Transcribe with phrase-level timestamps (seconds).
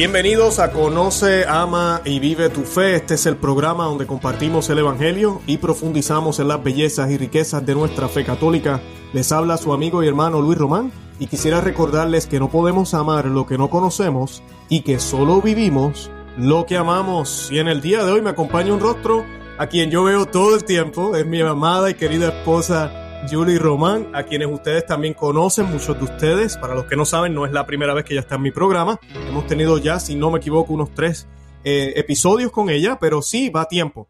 [0.00, 2.94] Bienvenidos a Conoce, Ama y Vive tu Fe.
[2.94, 7.66] Este es el programa donde compartimos el Evangelio y profundizamos en las bellezas y riquezas
[7.66, 8.80] de nuestra fe católica.
[9.12, 13.26] Les habla su amigo y hermano Luis Román y quisiera recordarles que no podemos amar
[13.26, 17.50] lo que no conocemos y que solo vivimos lo que amamos.
[17.52, 19.26] Y en el día de hoy me acompaña un rostro
[19.58, 21.14] a quien yo veo todo el tiempo.
[21.14, 26.04] Es mi amada y querida esposa Julie Román, a quienes ustedes también conocen, muchos de
[26.04, 26.56] ustedes.
[26.56, 28.50] Para los que no saben, no es la primera vez que ella está en mi
[28.50, 28.98] programa.
[29.28, 31.26] Hemos tenido ya, si no me equivoco, unos tres
[31.64, 34.08] eh, episodios con ella, pero sí va a tiempo.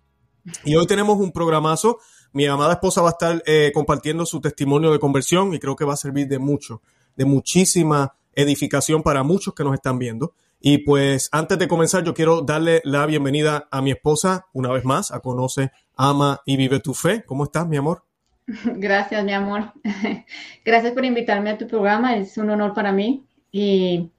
[0.65, 1.99] Y hoy tenemos un programazo.
[2.33, 5.85] Mi amada esposa va a estar eh, compartiendo su testimonio de conversión y creo que
[5.85, 6.81] va a servir de mucho,
[7.17, 10.35] de muchísima edificación para muchos que nos están viendo.
[10.61, 14.85] Y pues antes de comenzar, yo quiero darle la bienvenida a mi esposa una vez
[14.85, 17.25] más a Conoce, Ama y Vive tu Fe.
[17.25, 18.05] ¿Cómo estás, mi amor?
[18.77, 19.73] Gracias, mi amor.
[20.65, 22.17] Gracias por invitarme a tu programa.
[22.17, 24.11] Es un honor para mí y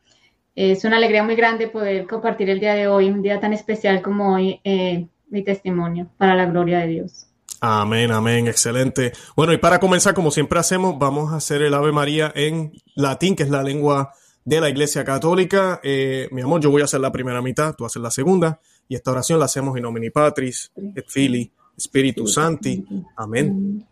[0.55, 4.01] es una alegría muy grande poder compartir el día de hoy, un día tan especial
[4.01, 7.27] como hoy, eh, mi testimonio para la gloria de Dios.
[7.61, 9.13] Amén, amén, excelente.
[9.35, 13.35] Bueno, y para comenzar, como siempre hacemos, vamos a hacer el Ave María en latín,
[13.35, 15.79] que es la lengua de la Iglesia Católica.
[15.83, 18.95] Eh, mi amor, yo voy a hacer la primera mitad, tú haces la segunda, y
[18.95, 22.83] esta oración la hacemos en nomini Patris, et Fili, Spiritus Santi.
[23.15, 23.85] Amén.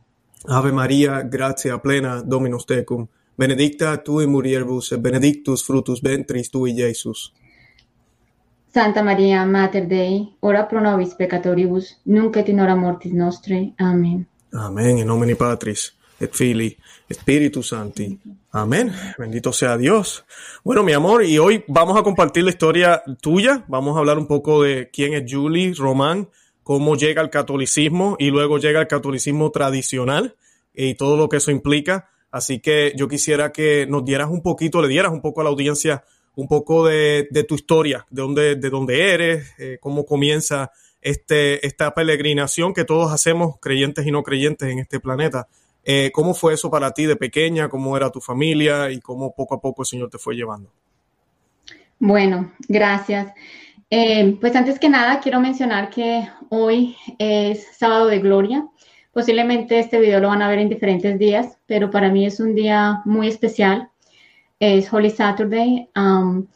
[0.48, 6.72] Ave María, gracia plena, Dominus tecum, benedicta tu in mulieribus et benedictus fructus ventris tui,
[6.72, 7.34] Iesus.
[8.74, 13.74] Santa María, Mater Dei, ora pro nobis peccatoribus, nunc et in hora mortis nostre.
[13.78, 14.28] Amén.
[14.54, 18.20] Amén, en nomine Patris, et Filii, Espíritu Santi.
[18.52, 18.92] Amén.
[19.18, 20.26] Bendito sea Dios.
[20.64, 23.64] Bueno, mi amor, y hoy vamos a compartir la historia tuya.
[23.68, 26.30] Vamos a hablar un poco de quién es Julie Román,
[26.70, 30.36] cómo llega al catolicismo y luego llega al catolicismo tradicional
[30.72, 32.12] y todo lo que eso implica.
[32.30, 35.50] Así que yo quisiera que nos dieras un poquito, le dieras un poco a la
[35.50, 36.04] audiencia
[36.36, 40.72] un poco de, tu historia, de dónde, de dónde eres, eh, cómo comienza
[41.02, 45.48] este, esta peregrinación que todos hacemos, creyentes y no creyentes en este planeta.
[45.84, 47.68] Eh, ¿Cómo fue eso para ti de pequeña?
[47.68, 48.92] ¿Cómo era tu familia?
[48.92, 50.70] ¿Y cómo poco a poco el Señor te fue llevando?
[51.98, 53.34] Bueno, gracias.
[53.92, 58.68] Eh, pues antes que nada quiero mencionar que hoy es sábado de gloria.
[59.12, 62.54] Posiblemente este video lo van a ver en diferentes días, pero para mí es un
[62.54, 63.90] día muy especial.
[64.60, 65.90] Es Holy Saturday.
[65.96, 66.48] Um,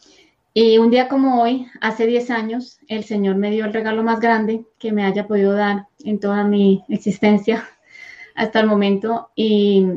[0.53, 4.19] y un día como hoy, hace 10 años, el Señor me dio el regalo más
[4.19, 7.67] grande que me haya podido dar en toda mi existencia
[8.35, 9.31] hasta el momento.
[9.35, 9.87] Y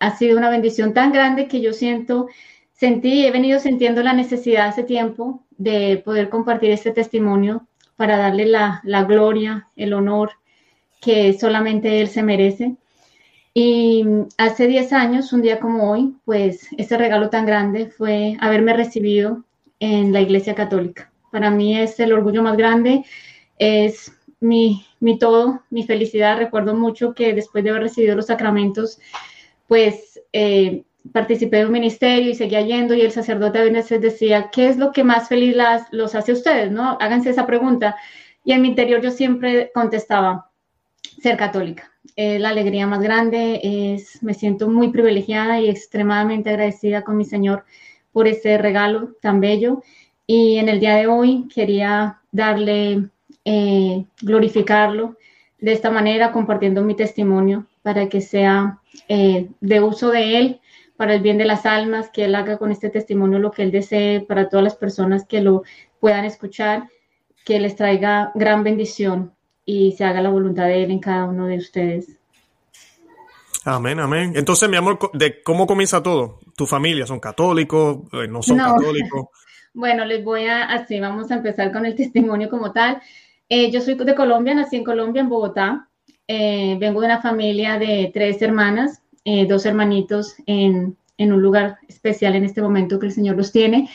[0.00, 2.28] ha sido una bendición tan grande que yo siento,
[2.76, 7.66] sentí, he venido sintiendo la necesidad hace tiempo de poder compartir este testimonio
[7.96, 10.32] para darle la, gloria, el honor
[11.00, 12.76] que solamente Él se merece.
[13.54, 14.04] Y
[14.36, 19.44] hace 10 años, un día como hoy, pues ese regalo tan grande fue haberme recibido
[19.80, 21.10] en la Iglesia Católica.
[21.32, 23.04] Para mí es el orgullo más grande,
[23.58, 26.36] es mi, mi todo, mi felicidad.
[26.36, 28.98] Recuerdo mucho que después de haber recibido los sacramentos,
[29.66, 34.50] pues eh, participé de un ministerio y seguía yendo y el sacerdote a veces decía,
[34.52, 36.70] ¿qué es lo que más feliz las, los hace a ustedes?
[36.70, 36.96] ¿no?
[37.00, 37.96] Háganse esa pregunta.
[38.44, 40.50] Y en mi interior yo siempre contestaba,
[41.20, 41.90] ser católica.
[42.14, 47.24] Es la alegría más grande, es, me siento muy privilegiada y extremadamente agradecida con mi
[47.24, 47.64] Señor
[48.12, 49.82] por ese regalo tan bello.
[50.26, 53.08] Y en el día de hoy quería darle,
[53.44, 55.16] eh, glorificarlo
[55.58, 60.60] de esta manera, compartiendo mi testimonio para que sea eh, de uso de Él
[60.96, 63.70] para el bien de las almas, que Él haga con este testimonio lo que Él
[63.70, 65.62] desee para todas las personas que lo
[66.00, 66.88] puedan escuchar,
[67.44, 69.34] que les traiga gran bendición
[69.64, 72.18] y se haga la voluntad de Él en cada uno de ustedes.
[73.64, 74.32] Amén, amén.
[74.36, 76.38] Entonces, mi amor, ¿de cómo comienza todo?
[76.56, 77.98] ¿Tu familia son católicos?
[78.12, 79.26] Eh, ¿No son católicos?
[79.74, 83.02] bueno, les voy a, así vamos a empezar con el testimonio como tal.
[83.48, 85.88] Eh, yo soy de Colombia, nací en Colombia, en Bogotá.
[86.28, 91.78] Eh, vengo de una familia de tres hermanas, eh, dos hermanitos en, en, un lugar
[91.88, 93.90] especial en este momento que el Señor los tiene.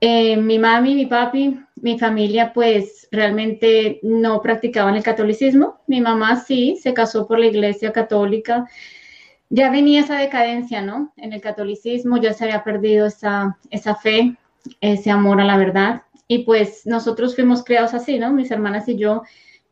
[0.00, 5.80] Eh, mi mami, mi papi, mi familia, pues realmente no practicaban el catolicismo.
[5.88, 8.64] Mi mamá sí, se casó por la iglesia católica.
[9.48, 11.12] Ya venía esa decadencia, ¿no?
[11.16, 14.36] En el catolicismo ya se había perdido esa, esa fe,
[14.80, 16.02] ese amor a la verdad.
[16.28, 18.32] Y pues nosotros fuimos criados así, ¿no?
[18.32, 19.24] Mis hermanas y yo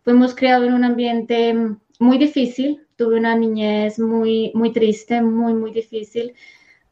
[0.03, 1.55] fuimos criados en un ambiente
[1.99, 6.35] muy difícil, tuve una niñez muy, muy triste, muy, muy difícil,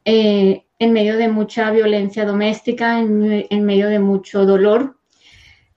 [0.05, 4.97] eh, en medio de mucha violencia doméstica, en, medio de mucho dolor.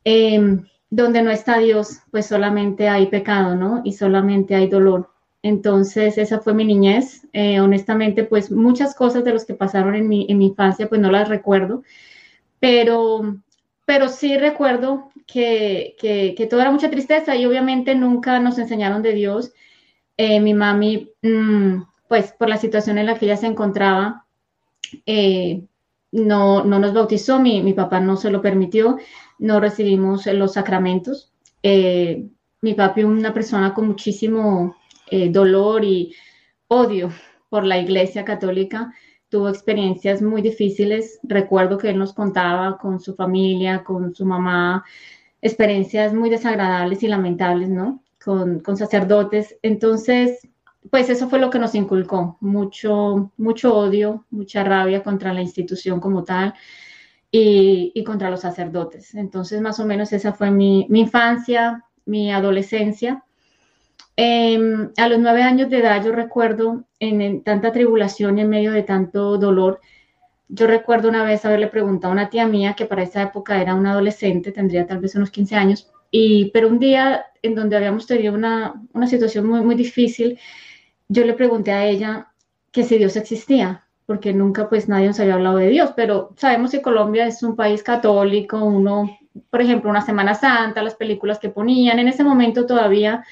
[0.05, 3.81] Em, donde no está Dios, pues solamente hay pecado, ¿no?
[3.85, 5.11] Y solamente hay dolor.
[5.43, 7.27] Entonces, esa fue mi niñez.
[7.33, 11.01] Eh, honestamente, pues muchas cosas de los que pasaron en mi, en mi infancia, pues
[11.01, 11.83] no las recuerdo,
[12.59, 13.39] pero
[13.91, 19.15] pero sí recuerdo que, que, todo era mucha tristeza y obviamente nunca nos enseñaron de
[19.15, 19.53] Dios.
[20.17, 24.27] Eh, mi mami, mm, pues por la situación en la que ella se encontraba,
[25.07, 25.65] eh,
[26.13, 28.97] no, no nos bautizó, mi, mi, papá no se lo permitió,
[29.41, 31.33] no recibimos los sacramentos.
[31.65, 32.29] Eh,
[32.61, 34.77] mi papi, una persona con muchísimo
[35.31, 36.15] dolor y
[36.69, 37.11] odio
[37.49, 38.95] por la iglesia católica,
[39.31, 41.21] tuvo experiencias muy difíciles.
[41.23, 44.85] Recuerdo que él nos contaba con su familia, con su mamá,
[45.41, 48.03] experiencias muy desagradables y lamentables, ¿no?
[48.23, 49.57] Con, sacerdotes.
[49.63, 50.47] Entonces,
[50.91, 56.01] pues eso fue lo que nos inculcó, mucho, mucho odio, mucha rabia contra la institución
[56.01, 56.53] como tal
[57.31, 59.15] y, contra los sacerdotes.
[59.15, 63.25] Entonces, más o menos esa fue mi, mi infancia, mi adolescencia.
[64.23, 68.71] Em, a los nueve años de edad yo recuerdo en, tanta tribulación y en medio
[68.71, 69.81] de tanto dolor,
[70.47, 73.75] yo recuerdo una vez haberle preguntado a una tía mía que para esa época era
[73.75, 78.07] una adolescente, tendría tal vez unos 15 años, y, pero un día en donde habíamos
[78.07, 80.39] tenido una, una situación muy, muy difícil,
[81.09, 82.29] yo le pregunté a ella
[82.73, 86.73] que si Dios existía, porque nunca pues nadie nos había hablado de Dios, pero sabemos
[86.73, 89.19] que Colombia es un país católico, uno,
[89.49, 93.25] por ejemplo, una Semana Santa, las películas que ponían, en ese momento todavía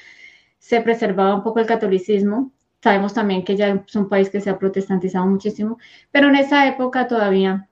[0.59, 2.51] se preservaba un poco el catolicismo.
[2.81, 5.79] Sabemos también que ya es un país que se ha protestantizado muchísimo,
[6.11, 7.67] pero en esa época todavía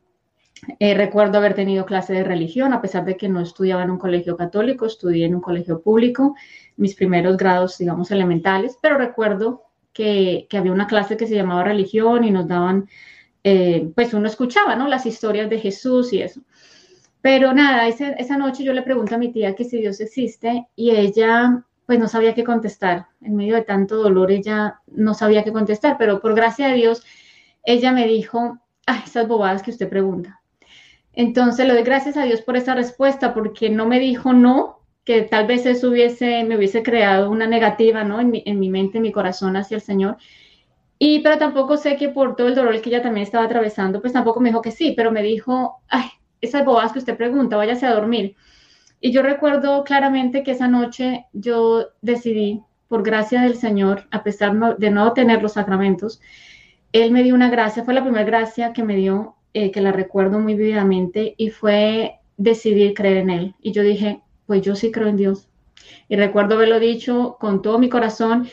[0.80, 3.98] eh, recuerdo haber tenido clase de religión, a pesar de que no estudiaba en un
[3.98, 6.36] colegio católico, estudié en un colegio público,
[6.78, 9.64] mis primeros grados, digamos, elementales, pero recuerdo
[9.94, 12.90] que, había una clase que se llamaba religión y nos daban,
[13.44, 14.88] eh, pues uno escuchaba, ¿no?
[14.88, 16.42] Las historias de Jesús y eso.
[17.22, 20.92] Pero nada, esa noche yo le pregunto a mi tía que si Dios existe y
[20.92, 23.08] ella pues no sabía qué contestar.
[23.22, 27.04] En medio de tanto dolor ella no sabía qué contestar, pero por gracia de Dios,
[27.64, 30.42] ella me dijo, ay, esas bobadas que usted pregunta.
[31.14, 35.22] Entonces le doy gracias a Dios por esa respuesta, porque no me dijo no, que
[35.22, 38.20] tal vez eso hubiese, me hubiese creado una negativa, ¿no?
[38.20, 40.18] En mi, en mi mente, en mi corazón hacia el Señor.
[41.00, 44.12] Y pero tampoco sé que por todo el dolor que ella también estaba atravesando, pues
[44.12, 46.10] tampoco me dijo que sí, pero me dijo, ay,
[46.42, 48.36] esas bobadas que usted pregunta, váyase a dormir.
[49.00, 54.78] Y yo recuerdo claramente que esa noche yo decidí, por gracia del Señor, a pesar
[54.78, 56.22] de no tener los sacramentos,
[56.94, 59.92] Él me dio una gracia, fue la primera gracia que me dio, eh, que la
[59.92, 63.56] recuerdo muy vividamente, y fue decidir creer en Él.
[63.62, 65.50] Y yo dije, pues yo sí creo en Dios.
[66.08, 68.48] Y recuerdo haberlo dicho con todo mi corazón,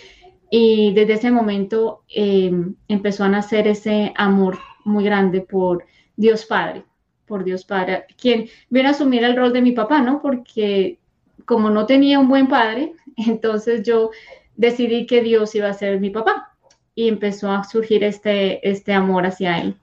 [0.50, 5.84] y desde ese momento em, empezó a nacer ese amor muy grande por
[6.16, 6.84] Dios Padre
[7.26, 10.20] por Dios Padre, quien viene a asumir el rol de mi papá, ¿no?
[10.20, 10.98] Porque
[11.44, 14.10] como no tenía un buen padre, entonces yo
[14.56, 16.54] decidí que Dios iba a ser mi papá
[16.94, 19.76] y empezó a surgir este, este amor hacia él.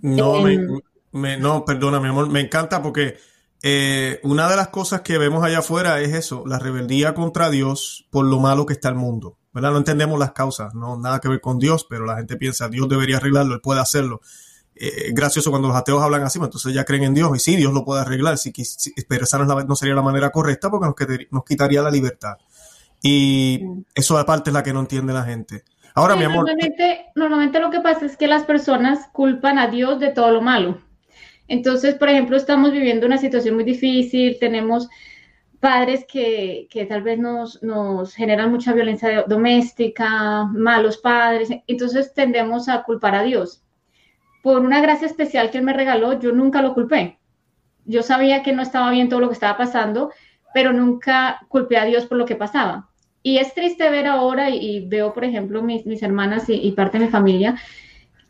[0.00, 0.42] No,
[1.12, 3.18] me, no, perdona, mi amor, me encanta porque
[3.62, 8.08] eh, una de las cosas que vemos allá afuera es eso, la rebeldía contra Dios
[8.10, 9.38] por lo malo que está el mundo.
[9.52, 9.70] ¿verdad?
[9.72, 12.88] No entendemos las causas, no nada que ver con Dios, pero la gente piensa, Dios
[12.88, 14.20] debería arreglarlo, Él puede hacerlo.
[14.74, 17.56] Eh, gracioso cuando los ateos hablan así, pues, entonces ya creen en Dios y sí,
[17.56, 18.52] Dios lo puede arreglar, sí,
[19.06, 22.38] pero esa no, sería la manera correcta porque nos, quitaría la libertad.
[23.02, 23.62] Y
[23.94, 25.64] eso aparte es la que no entiende la gente.
[25.94, 26.46] Ahora, mi amor.
[26.46, 30.40] Normalmente, normalmente lo que pasa es que las personas culpan a Dios de todo lo
[30.40, 30.80] malo.
[31.48, 34.88] Entonces, por ejemplo, estamos viviendo una situación muy difícil, tenemos
[35.60, 42.68] padres que, que tal vez nos, nos, generan mucha violencia doméstica, malos padres, entonces tendemos
[42.68, 43.62] a culpar a Dios
[44.42, 47.18] por una gracia especial que él me regaló, yo nunca lo culpé.
[47.84, 50.10] Yo sabía que no estaba bien todo lo que estaba pasando,
[50.52, 52.88] pero nunca culpé a Dios por lo que pasaba.
[53.22, 57.10] Y es triste ver ahora, y, veo, por ejemplo, mis, hermanas y, parte de mi
[57.10, 57.56] familia,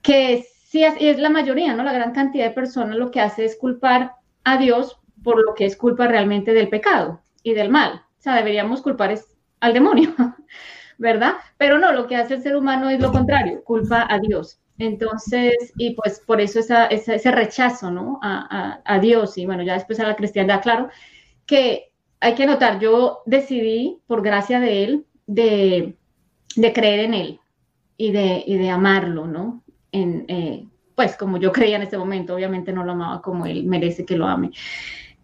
[0.03, 1.83] que sí es, es la mayoría, ¿no?
[1.83, 4.13] La gran cantidad de personas lo que hace es culpar
[4.45, 8.03] a Dios por lo que es culpa realmente del pecado y del mal.
[8.19, 9.27] O sea, deberíamos culpar es
[9.61, 10.15] al demonio,
[10.99, 11.35] ¿verdad?
[11.57, 14.62] Pero no, lo que hace el ser humano es lo contrario, culpa a Dios.
[14.79, 18.19] Entonces, y pues por eso ese rechazo, ¿no?
[18.23, 20.89] A, Dios y bueno, ya después a la cristiandad, claro,
[21.47, 25.97] que hay que notar, yo decidí, por gracia de Él, de,
[26.75, 27.41] creer en Él
[27.97, 29.63] y de, de amarlo, ¿no?
[29.93, 33.65] En, eh, pues como yo creía en ese momento, obviamente no lo amaba como Él
[33.65, 34.51] merece que lo ame.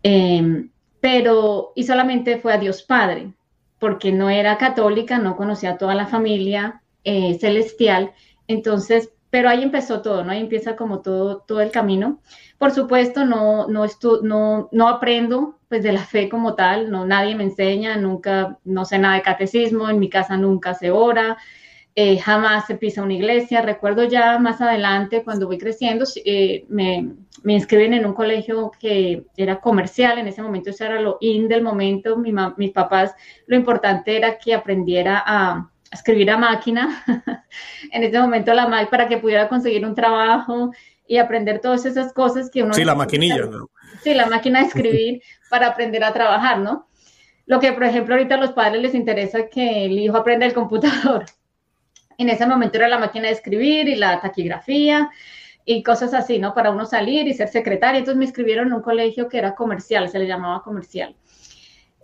[0.03, 3.33] Em, pero, y solamente fue a Dios Padre,
[3.79, 8.13] porque no era católica, no conocía a toda la familia eh, celestial,
[8.49, 10.33] entonces pero ahí empezó todo, ¿no?
[10.33, 12.21] Ahí empieza como todo, todo el camino.
[12.59, 13.87] Por supuesto, no, no,
[14.23, 18.87] no, no aprendo pues de la fe como tal, no, nadie me enseña, nunca, no
[18.87, 21.37] sé nada de catecismo, en mi casa nunca se ora,
[21.95, 23.61] eh, jamás se pisa una iglesia.
[23.61, 29.27] Recuerdo ya más adelante, cuando voy creciendo, eh, me, me, inscriben en un colegio que
[29.37, 33.15] era comercial, en ese momento eso era lo in del momento, mis papás,
[33.47, 37.05] lo importante era que aprendiera a, escribir a máquina,
[37.93, 40.73] en ese momento la máquina, para que pudiera conseguir un trabajo
[41.07, 42.75] y aprender todas esas cosas que uno...
[42.75, 43.47] Sí, la maquinilla.
[43.47, 43.71] ¿no?
[44.03, 46.89] Sí, la máquina de escribir para aprender a trabajar, ¿no?
[47.47, 50.53] Lo que, por ejemplo, ahorita a los padres les interesa que el hijo aprenda el
[50.53, 51.25] computador
[52.19, 55.09] en ese momento era la máquina de escribir y la taquigrafía
[55.65, 56.53] y cosas así, ¿no?
[56.53, 57.99] Para uno salir y ser secretaria.
[57.99, 61.15] Entonces me inscribieron en un colegio que era comercial, se le llamaba comercial.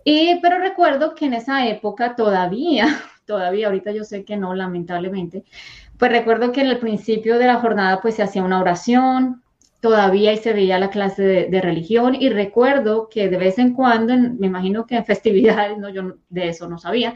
[0.03, 2.87] Y, pero recuerdo que en esa época todavía,
[3.25, 5.43] todavía, ahorita yo sé que no, lamentablemente,
[5.97, 9.43] pues recuerdo que en el principio de la jornada pues se hacía una oración,
[9.81, 14.15] todavía y se veía la clase de, religión y recuerdo que de vez en cuando,
[14.17, 17.15] me imagino que en festividades, no, yo de eso no sabía,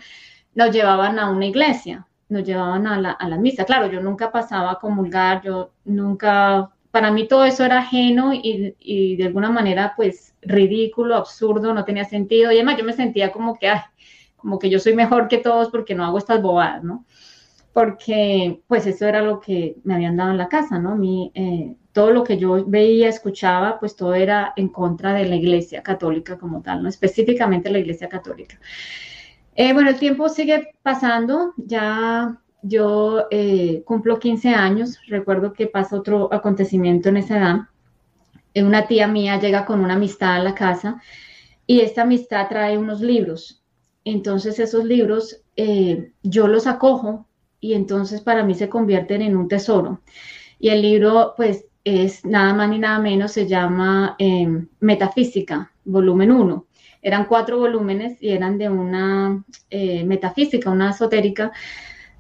[0.56, 3.66] nos llevaban a una iglesia nos llevaban a la, a la misa.
[3.66, 8.75] Claro, yo nunca pasaba a comulgar, yo nunca, para mí todo eso era ajeno y,
[8.80, 12.51] y, de alguna manera pues ridículo, absurdo, no tenía sentido.
[12.51, 13.72] Y además yo me sentía como que,
[14.39, 17.05] como que yo soy mejor que todos porque no hago estas bobadas, ¿no?
[17.74, 20.96] Porque pues eso era lo que me habían dado en la casa, ¿no?
[20.96, 25.36] Mi, eh, todo lo que yo veía, escuchaba, pues todo era en contra de la
[25.36, 26.89] iglesia católica como tal, ¿no?
[26.89, 28.60] Específicamente la iglesia católica.
[29.55, 35.96] Eh, bueno, el tiempo sigue pasando, ya yo eh, cumplo 15 años, recuerdo que pasa
[35.96, 37.55] otro acontecimiento en esa edad.
[38.53, 41.01] Eh, una tía mía llega con una amistad a la casa
[41.65, 43.59] y esta amistad trae unos libros.
[44.12, 45.42] Entonces esos libros
[46.24, 47.25] yo los acojo
[47.60, 50.01] y entonces para mí se convierten en un tesoro.
[50.60, 54.16] Y el libro pues es nada más ni nada menos, se llama
[54.80, 56.66] Metafísica, volumen 1
[57.01, 61.51] eran cuatro volúmenes y eran de una eh, metafísica, una esotérica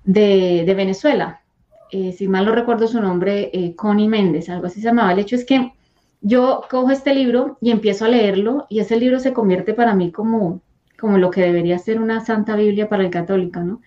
[0.03, 1.41] de, Venezuela.
[1.91, 5.11] Eh, si mal no recuerdo su nombre, eh, Connie Méndez, algo así se llamaba.
[5.11, 5.73] El hecho es que
[6.21, 10.11] yo cojo este libro y empiezo a leerlo y ese libro se convierte para mí
[10.11, 10.61] como,
[10.99, 13.81] como lo que debería ser una santa Biblia para el católico, ¿no?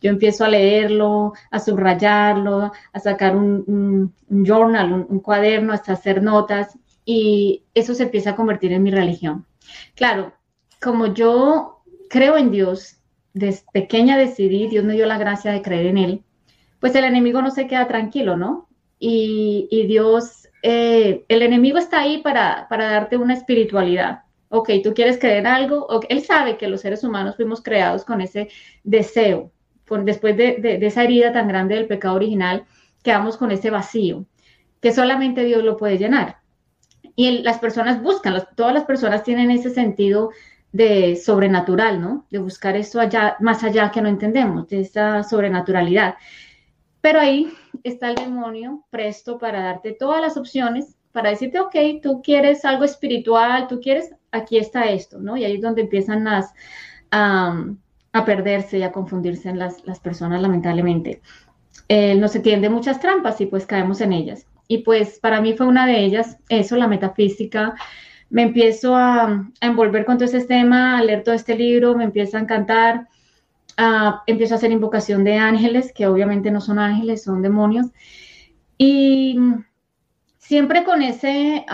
[0.00, 6.22] Yo empiezo a leerlo, a subrayarlo, a sacar un, journal, un, un cuaderno, hasta hacer
[6.22, 9.46] notas y eso se empieza a convertir en mi religión.
[9.94, 10.34] Claro,
[10.82, 12.98] como yo creo en Dios,
[13.32, 16.22] desde pequeña decidí, Dios me dio la gracia de creer en Él,
[16.80, 18.68] pues el enemigo no se queda tranquilo, ¿no?
[18.98, 24.22] Y, Dios, eh, el enemigo está ahí para, darte una espiritualidad.
[24.56, 28.48] Ok, tú quieres creer algo, Él sabe que los seres humanos fuimos creados con ese
[28.84, 29.52] deseo,
[30.02, 32.64] después de, esa herida tan grande del pecado original,
[33.02, 34.24] quedamos con ese vacío,
[34.80, 36.38] que solamente Dios lo puede llenar.
[37.16, 40.30] Y las personas buscan, todas las personas tienen ese sentido
[40.72, 42.26] de sobrenatural, ¿no?
[42.30, 46.14] De buscar eso allá, más allá que no entendemos, de esa sobrenaturalidad.
[47.02, 47.52] Pero ahí
[47.84, 52.84] está el demonio presto para darte todas las opciones, para decirte, ok, tú quieres algo
[52.84, 55.38] espiritual, tú quieres, aquí está esto, ¿no?
[55.38, 56.52] Y ahí es donde empiezan las,
[57.10, 61.22] a perderse y a confundirse en las, las personas, lamentablemente.
[61.88, 64.46] Eh, no se tiende muchas trampas y pues caemos en ellas.
[64.68, 67.74] Y pues para mí fue una de ellas, eso, la metafísica,
[68.28, 72.36] me empiezo a, envolver con todo ese tema, a leer todo este libro, me empieza
[72.36, 73.08] a encantar,
[74.26, 77.86] empiezo a hacer invocación de ángeles, que obviamente no son ángeles, son demonios,
[78.76, 79.38] y
[80.46, 81.64] siempre con ese,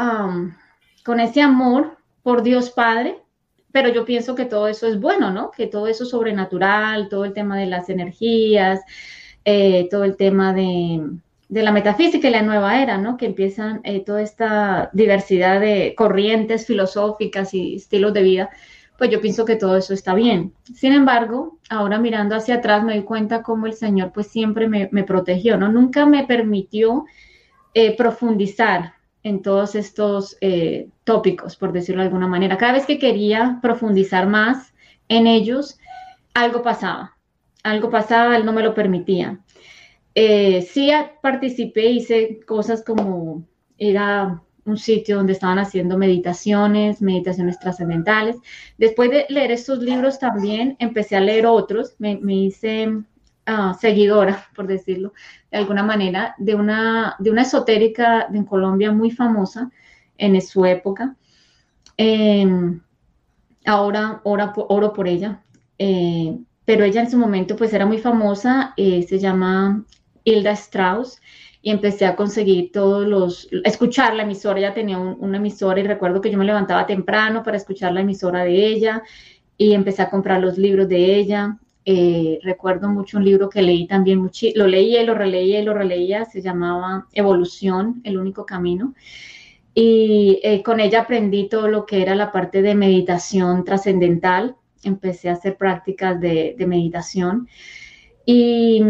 [1.04, 3.18] con ese amor por Dios Padre,
[3.70, 5.50] pero yo pienso que todo eso es bueno, ¿no?
[5.50, 8.80] Que todo eso es sobrenatural, todo el tema de las energías,
[9.44, 11.00] eh, todo el tema de,
[11.52, 13.18] de la metafísica y la nueva era, ¿no?
[13.18, 18.50] Que empiezan eh, toda esta diversidad de corrientes filosóficas y estilos de vida,
[18.96, 20.54] pues yo pienso que todo eso está bien.
[20.74, 25.04] Sin embargo, ahora mirando hacia atrás me doy cuenta cómo el Señor pues siempre me,
[25.04, 25.70] protegió, ¿no?
[25.70, 27.04] Nunca me permitió
[27.74, 32.58] eh, profundizar en todos estos eh, tópicos, por decirlo de alguna manera.
[32.58, 34.74] Cada vez que quería profundizar más
[35.08, 35.78] en ellos,
[36.34, 37.16] algo pasaba,
[37.62, 39.38] algo pasaba, Él no me lo permitía.
[40.14, 40.90] Eh, sí
[41.22, 43.44] participé, hice cosas como
[43.78, 48.36] ir a un sitio donde estaban haciendo meditaciones, meditaciones trascendentales.
[48.78, 52.88] Después de leer estos libros también empecé a leer otros, me, hice
[53.46, 55.12] ah, seguidora, por decirlo
[55.50, 59.70] de alguna manera, de una, de una esotérica en Colombia muy famosa
[60.18, 61.16] en su época.
[61.96, 62.80] Em,
[63.64, 65.42] ahora oro, por ella.
[65.78, 69.84] Eh, pero ella en su momento pues era muy famosa, eh, se llama
[70.24, 71.20] Hilda Strauss
[71.60, 76.20] y empecé a conseguir todos los, escuchar la emisora, ella tenía una emisora y recuerdo
[76.20, 79.02] que yo me levantaba temprano para escuchar la emisora de ella
[79.56, 81.58] y empecé a comprar los libros de ella.
[81.84, 85.74] Eh, recuerdo mucho un libro que leí también, lo leía y lo releía y lo
[85.74, 88.94] releía, se llamaba Evolución, el único camino.
[89.74, 94.56] Y eh, con ella aprendí todo lo que era la parte de meditación trascendental.
[94.84, 97.48] Empecé a hacer prácticas de, meditación.
[98.24, 98.82] Y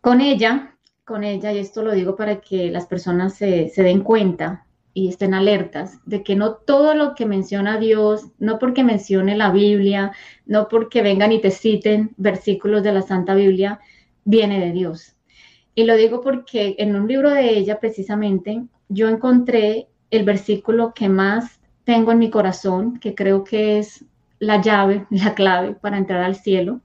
[0.00, 4.66] con ella, con ella, y esto lo digo para que las personas se den cuenta,
[4.92, 9.50] y estén alertas de que no todo lo que menciona Dios, no porque mencione la
[9.50, 10.12] Biblia,
[10.46, 13.80] no porque vengan y te citen versículos de la Santa Biblia,
[14.24, 15.16] viene de Dios.
[15.74, 21.08] Y lo digo porque en un libro de ella precisamente yo encontré el versículo que
[21.08, 24.04] más tengo en mi corazón, que creo que es
[24.40, 26.80] la llave, la clave para entrar al cielo.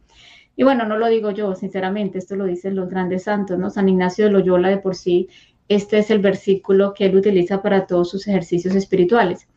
[0.56, 3.70] Y bueno, no lo digo yo, sinceramente, esto lo dicen los grandes santos, ¿no?
[3.70, 5.28] San Ignacio de Loyola de por sí
[5.68, 9.48] este es el versículo que él utiliza para todos sus ejercicios espirituales.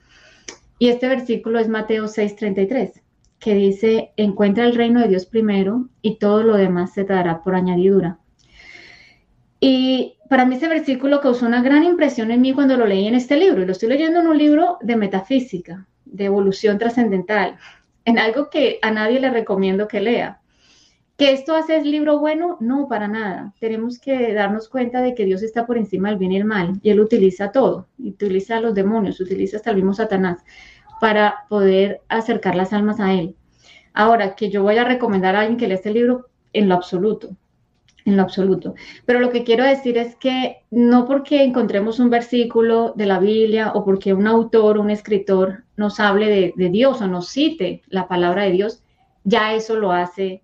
[0.79, 3.03] Y este versículo es Mateo 6:33,
[3.39, 7.43] que dice, encuentra el reino de Dios primero y todo lo demás se te dará
[7.43, 8.19] por añadidura.
[9.61, 13.15] Y para mí ese versículo causó una gran impresión en mí cuando lo leí en
[13.15, 13.63] este libro.
[13.63, 17.57] Y lo estoy leyendo en un libro de metafísica, de evolución trascendental,
[18.05, 20.41] en algo que a nadie le recomiendo que lea.
[21.19, 22.59] ¿Que esto hace el libro bueno?
[22.61, 23.53] No, para nada.
[23.59, 26.79] Tenemos que darnos cuenta de que Dios está por encima del bien y el mal
[26.81, 30.45] y Él utiliza todo, utiliza a los demonios, utiliza hasta el mismo Satanás
[31.01, 33.35] para poder acercar las almas a Él.
[33.95, 37.31] Ahora, que yo voy a recomendar a alguien que lea este libro, en lo absoluto,
[38.05, 38.77] en lo absoluto.
[39.05, 43.73] Pero lo que quiero decir es que no porque encontremos un versículo de la Biblia
[43.75, 48.45] o porque un autor, un escritor nos hable de Dios o nos cite la palabra
[48.45, 48.85] de Dios,
[49.25, 50.43] ya eso lo hace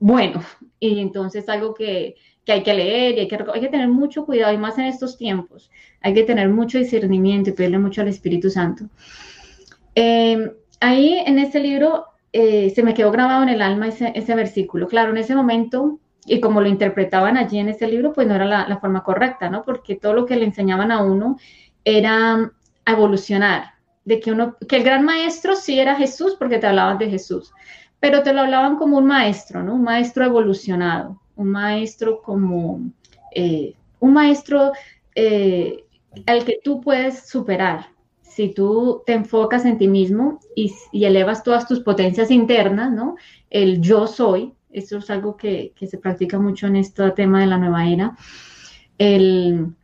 [0.00, 0.42] bueno.
[0.80, 2.16] Y entonces algo que,
[2.48, 5.16] hay que leer y hay que, hay que tener mucho cuidado, y más en estos
[5.16, 8.86] tiempos, hay que tener mucho discernimiento y pedirle mucho al Espíritu Santo.
[9.94, 14.34] Em, ahí en ese libro eh, se me quedó grabado en el alma ese, ese,
[14.34, 14.88] versículo.
[14.88, 18.46] Claro, en ese momento, y como lo interpretaban allí en ese libro, pues no era
[18.46, 19.62] la, la forma correcta, ¿no?
[19.62, 21.36] Porque todo lo que le enseñaban a uno
[21.84, 22.50] era
[22.86, 27.10] evolucionar, de que uno, que el gran maestro sí era Jesús porque te hablaban de
[27.10, 27.52] Jesús,
[28.00, 29.74] pero te lo hablaban como un maestro, ¿no?
[29.74, 32.80] Un maestro evolucionado, un maestro como,
[33.34, 34.72] eh, un maestro
[35.14, 35.84] eh,
[36.26, 37.90] al que tú puedes superar.
[38.22, 43.16] Si tú te enfocas en ti mismo y, elevas todas tus potencias internas, ¿no?
[43.50, 47.58] El yo soy, eso es algo que, se practica mucho en este tema de la
[47.58, 48.16] nueva era.
[48.98, 49.74] el,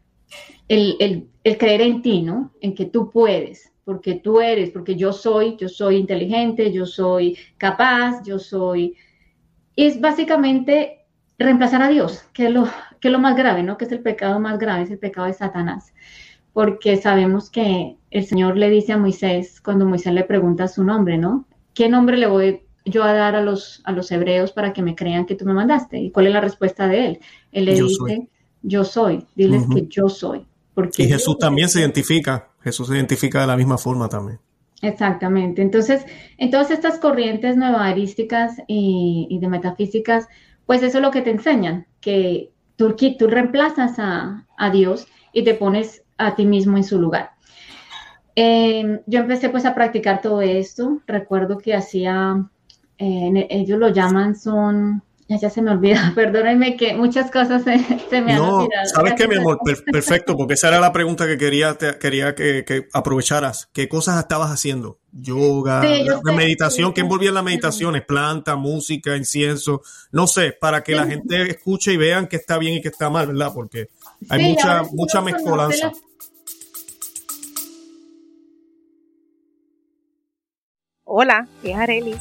[0.69, 2.53] el, creer en ti, ¿no?
[2.61, 7.39] En que tú puedes, porque tú eres, porque yo soy, yo soy inteligente, yo soy
[7.57, 8.97] capaz, yo soy...
[9.77, 11.05] Es básicamente
[11.39, 12.65] reemplazar a Dios, que es lo,
[12.99, 13.79] que es lo más grave, ¿no?
[13.79, 15.95] Que es el pecado más grave, es el pecado de Satanás.
[16.53, 21.17] Porque sabemos que el Señor le dice a Moisés, cuando Moisés le pregunta su nombre,
[21.17, 21.47] ¿no?
[21.73, 24.97] ¿Qué nombre le voy yo a dar a los, a los hebreos para que me
[24.97, 25.97] crean que tú me mandaste?
[26.01, 27.19] ¿Y cuál es la respuesta de él?
[27.53, 28.29] Él le dice,
[28.63, 30.45] yo soy, diles que yo soy.
[30.77, 34.41] Porque y Jesús también se identifica Jesús se identifica de la misma forma también.
[34.83, 35.63] Exactamente.
[35.63, 36.05] Entonces,
[36.37, 40.27] en todas estas corrientes nuevarísticas y, y, de metafísicas,
[40.67, 45.55] pues eso es lo que te enseñan, que tú, tú reemplazas a, Dios y te
[45.55, 47.31] pones a ti mismo en su lugar.
[48.35, 51.01] Em, yo empecé pues a practicar todo esto.
[51.07, 52.45] Recuerdo que hacía,
[52.99, 57.77] eh, ellos lo llaman, son ya, se me olvida, perdónenme que muchas cosas se,
[58.21, 58.87] me han olvidado.
[58.95, 59.59] ¿Sabes qué, mi amor?
[59.91, 63.69] Perfecto, porque esa era la pregunta que quería, quería que, aprovecharas.
[63.73, 65.01] ¿Qué cosas estabas haciendo?
[65.11, 65.83] Yoga,
[66.25, 68.05] meditación, ¿qué envolvía las meditaciones?
[68.05, 72.75] Planta, música, incienso, no sé, para que la gente escuche y vean que está bien
[72.75, 73.53] y que está mal, ¿verdad?
[73.55, 73.89] Porque
[74.29, 75.93] hay mucha, mucha mezcolanza.
[81.05, 82.21] Hola, es Arelis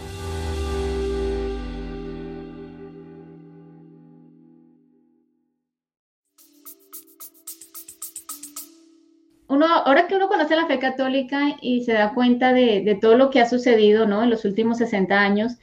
[9.51, 13.29] Uno, ahora que uno conoce la fe católica y se da cuenta de, todo lo
[13.29, 14.23] que ha sucedido ¿no?
[14.23, 15.57] en los últimos 60 años,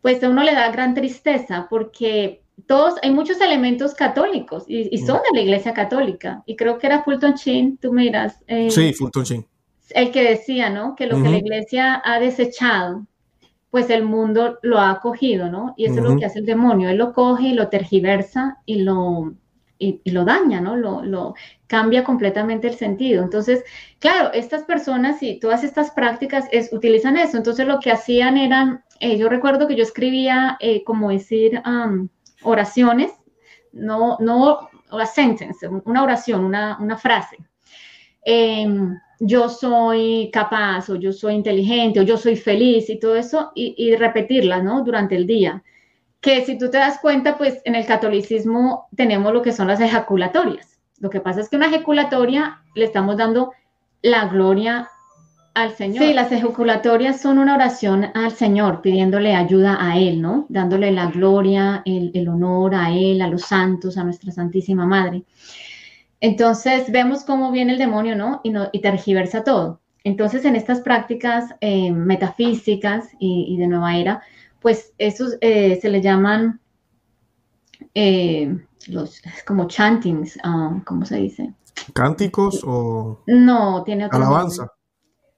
[0.00, 5.18] pues a uno le da gran tristeza porque todos, hay muchos elementos católicos y, son
[5.18, 6.42] de la iglesia católica.
[6.46, 8.38] Y creo que era Fulton Sheen, tú miras.
[8.46, 9.46] Eh, sí, Fulton Sheen.
[9.90, 10.94] El que decía, ¿no?
[10.94, 13.06] Que lo que la iglesia ha desechado,
[13.70, 15.74] pues el mundo lo ha acogido, ¿no?
[15.76, 16.88] Y eso es lo que hace el demonio.
[16.88, 19.34] Él lo coge y lo tergiversa y lo,
[20.04, 20.76] y, lo daña, ¿no?
[20.76, 21.34] Lo, lo,
[21.66, 23.22] cambia completamente el sentido.
[23.22, 23.64] Entonces,
[23.98, 27.36] claro, estas personas y todas estas prácticas utilizan eso.
[27.36, 31.62] Entonces, lo que hacían eran, eh, yo recuerdo que yo escribía, eh, como decir,
[32.42, 33.12] oraciones,
[33.72, 37.38] no, no, a sentence, una oración, una, una frase.
[38.24, 43.52] Em, yo soy capaz o yo soy inteligente o yo soy feliz y todo eso
[43.54, 44.84] y, y repetirla, ¿no?
[44.84, 45.62] Durante el día
[46.22, 49.80] que si tú te das cuenta, pues en el catolicismo tenemos lo que son las
[49.80, 50.78] ejaculatorias.
[51.00, 53.52] Lo que pasa es que una ejaculatoria le estamos dando
[54.02, 54.88] la gloria
[55.52, 56.04] al Señor.
[56.04, 60.46] Sí, las ejaculatorias son una oración al Señor, pidiéndole ayuda a Él, ¿no?
[60.48, 65.24] Dándole la gloria, el, honor a Él, a los santos, a nuestra Santísima Madre.
[66.20, 68.40] Entonces vemos cómo viene el demonio, ¿no?
[68.44, 69.80] Y, no, y tergiversa todo.
[70.04, 74.22] Entonces en estas prácticas eh, metafísicas y de nueva era,
[74.62, 76.60] pues esos eh, se le llaman
[77.94, 78.56] eh,
[78.88, 81.52] los como chantings, um, ¿cómo se dice?
[81.92, 83.22] ¿Cánticos o...?
[83.26, 84.72] No, tiene otro Alabanza.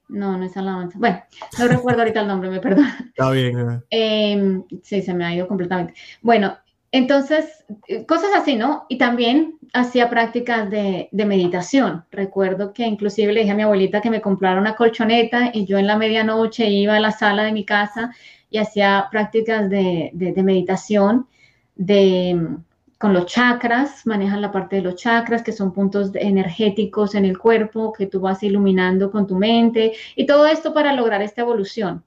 [0.09, 0.99] No, no es alabanza.
[0.99, 1.23] Bueno,
[1.59, 2.95] no recuerdo ahorita el nombre, me perdona.
[3.09, 3.83] Está bien.
[3.91, 4.33] Eh.
[4.33, 5.95] Em, sí, se me ha ido completamente.
[6.21, 6.59] Bueno,
[6.93, 7.65] entonces,
[8.07, 8.85] cosas así, ¿no?
[8.89, 12.05] Y también hacía prácticas de, de, meditación.
[12.13, 15.79] Recuerdo que inclusive le dije a mi abuelita que me comprara una colchoneta y yo
[15.79, 18.13] en la medianoche iba a la sala de mi casa
[18.55, 20.13] y hacía prácticas de,
[20.45, 21.27] meditación
[21.75, 22.57] de,
[22.99, 27.37] con los chakras, manejan la parte de los chakras, que son puntos energéticos en el
[27.37, 32.05] cuerpo que tú vas iluminando con tu mente y todo esto para lograr esta evolución.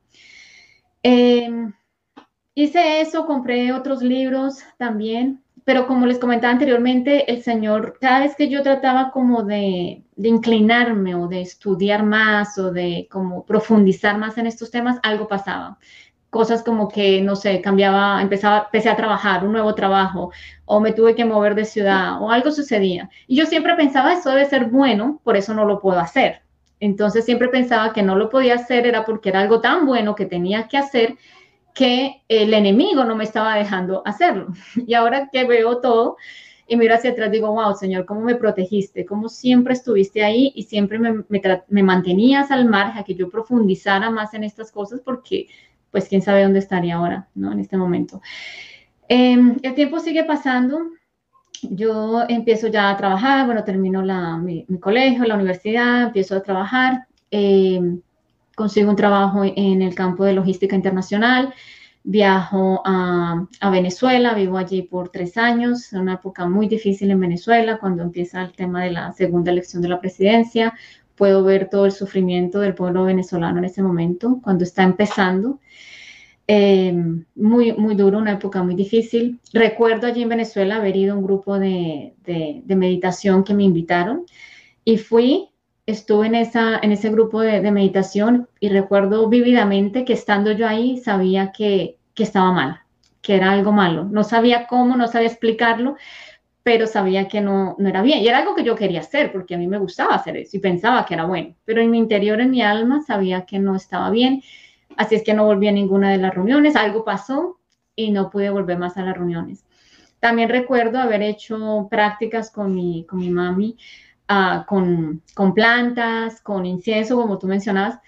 [1.03, 1.73] Em,
[2.55, 8.37] hice eso, compré otros libros también, pero como les comentaba anteriormente, el Señor, cada vez
[8.37, 14.17] que yo trataba como de, de, inclinarme o de estudiar más o de como profundizar
[14.17, 15.77] más en estos temas, algo pasaba
[16.29, 20.31] cosas como que, no sé, cambiaba, empezaba, empecé a trabajar, un nuevo trabajo,
[20.65, 23.09] o me tuve que mover de ciudad, o algo sucedía.
[23.27, 26.41] Y yo siempre pensaba, eso debe ser bueno, por eso no lo puedo hacer.
[26.79, 30.25] Entonces siempre pensaba que no lo podía hacer, era porque era algo tan bueno que
[30.25, 31.15] tenía que hacer
[31.73, 34.47] que el enemigo no me estaba dejando hacerlo.
[34.87, 36.17] Y ahora que veo todo
[36.67, 39.05] y miro hacia atrás, digo, wow, Señor, ¿cómo me protegiste?
[39.05, 43.29] ¿Cómo siempre estuviste ahí y siempre me, me, me mantenías al margen a que yo
[43.29, 45.01] profundizara más en estas cosas?
[45.01, 45.47] Porque
[45.91, 47.51] pues quién sabe dónde estaría ahora, ¿no?
[47.51, 48.21] En este momento.
[49.07, 50.79] Em, el tiempo sigue pasando.
[51.63, 54.03] Yo empiezo ya a trabajar, bueno, termino
[54.39, 58.01] mi, colegio, la universidad, empiezo a trabajar, em,
[58.55, 61.53] consigo un trabajo en el campo de logística internacional,
[62.03, 67.79] viajo a, a, Venezuela, vivo allí por tres años, una época muy difícil en Venezuela,
[67.79, 70.73] cuando empieza el tema de la segunda elección de la presidencia,
[71.17, 75.59] puedo ver todo el sufrimiento del pueblo venezolano en ese momento, cuando está empezando.
[76.47, 76.93] Eh,
[77.35, 79.41] muy, muy duro, una época muy difícil.
[79.51, 84.25] Recuerdo allí en Venezuela haber ido a un grupo de, de, meditación que me invitaron
[84.85, 85.49] y fui,
[85.85, 90.67] estuve en, esa, en ese grupo de, de, meditación y recuerdo vívidamente que estando yo
[90.67, 92.81] ahí sabía que, que estaba mal,
[93.21, 94.05] que era algo malo.
[94.05, 95.97] No sabía cómo, no sabía explicarlo,
[96.67, 98.19] pero sabía que no, no era bien.
[98.19, 100.59] Y era algo que yo quería hacer, porque a mí me gustaba hacer eso y
[100.59, 101.55] pensaba que era bueno.
[101.63, 104.43] Pero en mi interior, en mi alma, sabía que no estaba bien.
[104.97, 106.75] Así es que no volví a ninguna de las reuniones.
[106.75, 107.57] Algo pasó
[107.95, 109.63] y no pude volver más a las reuniones.
[110.19, 113.77] También recuerdo haber hecho prácticas con mi, con mi mami,
[114.29, 117.99] uh, con, con, plantas, con incienso, como tú mencionabas,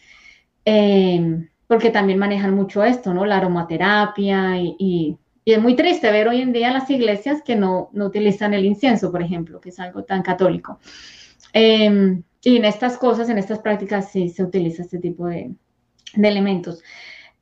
[0.65, 3.23] eh, porque también manejan mucho esto, ¿no?
[3.23, 5.17] La aromaterapia y
[5.49, 8.65] y es muy triste ver hoy en día las iglesias que no, no utilizan el
[8.65, 10.77] incienso, por ejemplo, que es algo tan católico.
[11.53, 15.49] Em, y en estas cosas, en estas prácticas, sí se utiliza este tipo de,
[16.13, 16.83] de elementos.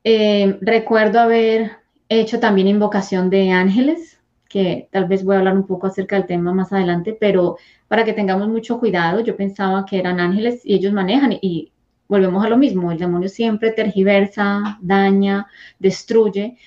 [0.06, 1.72] Em, recuerdo haber
[2.08, 6.28] hecho también invocación de ángeles, que tal vez voy a hablar un poco acerca del
[6.28, 7.58] tema más adelante, pero
[7.90, 11.74] para que tengamos mucho cuidado, yo pensaba que eran ángeles y ellos manejan y
[12.08, 16.58] volvemos a lo mismo, el demonio siempre tergiversa, daña, destruye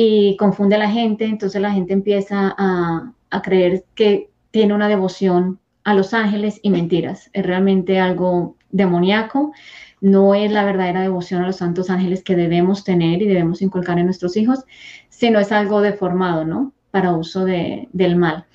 [0.00, 5.58] y confunde a la gente, entonces la gente empieza a, creer que tiene una devoción
[5.82, 7.30] a los ángeles y mentiras.
[7.32, 9.52] Es realmente algo demoníaco,
[10.00, 13.98] no es la verdadera devoción a los santos ángeles que debemos tener y debemos inculcar
[13.98, 14.64] en nuestros hijos,
[15.08, 16.72] sino es algo deformado, ¿no?
[16.92, 18.46] Para uso del mal.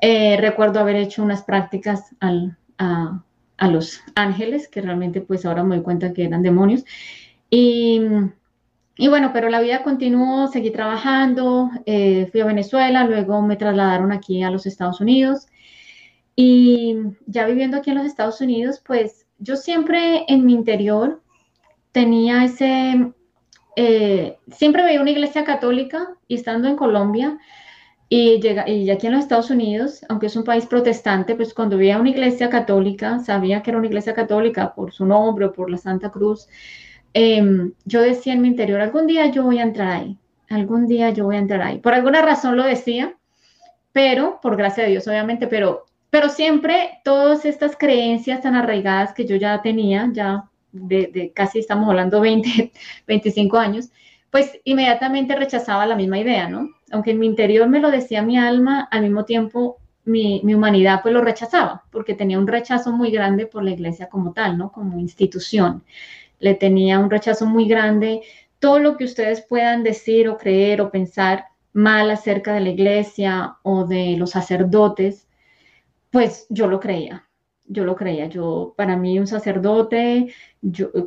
[0.00, 3.22] Eh, recuerdo haber hecho unas prácticas a,
[3.58, 6.84] a, los ángeles, que realmente pues ahora me doy cuenta que eran demonios.
[7.48, 8.00] Y
[8.96, 14.12] y bueno, pero la vida continuó, seguí trabajando, eh, fui a Venezuela, luego me trasladaron
[14.12, 15.46] aquí a los Estados Unidos.
[16.36, 21.22] Y ya viviendo aquí en los Estados Unidos, pues yo siempre en mi interior
[21.92, 23.12] tenía ese,
[23.76, 27.38] eh, siempre veía una iglesia católica y estando en Colombia
[28.08, 31.78] Y, llega, y aquí en los Estados Unidos, aunque es un país protestante, pues cuando
[31.78, 35.70] veía una iglesia católica, sabía que era una iglesia católica por su nombre o por
[35.70, 36.48] la Santa Cruz,
[37.14, 40.18] em, yo decía en mi interior, algún día yo voy a entrar ahí,
[40.50, 41.78] algún día yo voy a entrar ahí.
[41.78, 43.16] Por alguna razón lo decía,
[43.92, 49.24] pero, por gracia de Dios, obviamente, pero, pero siempre todas estas creencias tan arraigadas que
[49.26, 52.72] yo ya tenía, ya de, de casi estamos hablando 20,
[53.06, 53.90] 25 años,
[54.30, 56.70] pues inmediatamente rechazaba la misma idea, ¿no?
[56.90, 61.02] Aunque en mi interior me lo decía mi alma, al mismo tiempo mi, mi, humanidad
[61.02, 64.72] pues lo rechazaba, porque tenía un rechazo muy grande por la iglesia como tal, ¿no?
[64.72, 65.84] Como institución.
[66.44, 68.22] Le tenía un rechazo muy grande.
[68.58, 73.56] Todo lo que ustedes puedan decir o creer o pensar mal acerca de la iglesia
[73.62, 75.26] o de los sacerdotes,
[76.10, 77.26] pues yo lo creía.
[77.66, 78.26] Yo lo creía.
[78.26, 80.34] Yo, para mí, un sacerdote,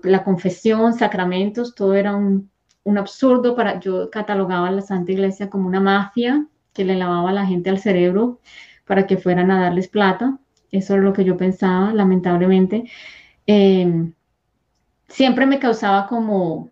[0.04, 2.50] la confesión, sacramentos, todo era un
[2.88, 7.32] un absurdo para, yo catalogaba a la Santa Iglesia como una mafia que le lavaba
[7.32, 8.40] a la gente al cerebro
[8.86, 10.40] para que fueran a darles plata.
[10.72, 12.86] Eso es lo que yo pensaba, lamentablemente.
[13.46, 14.14] Em,
[15.08, 16.72] siempre me causaba como,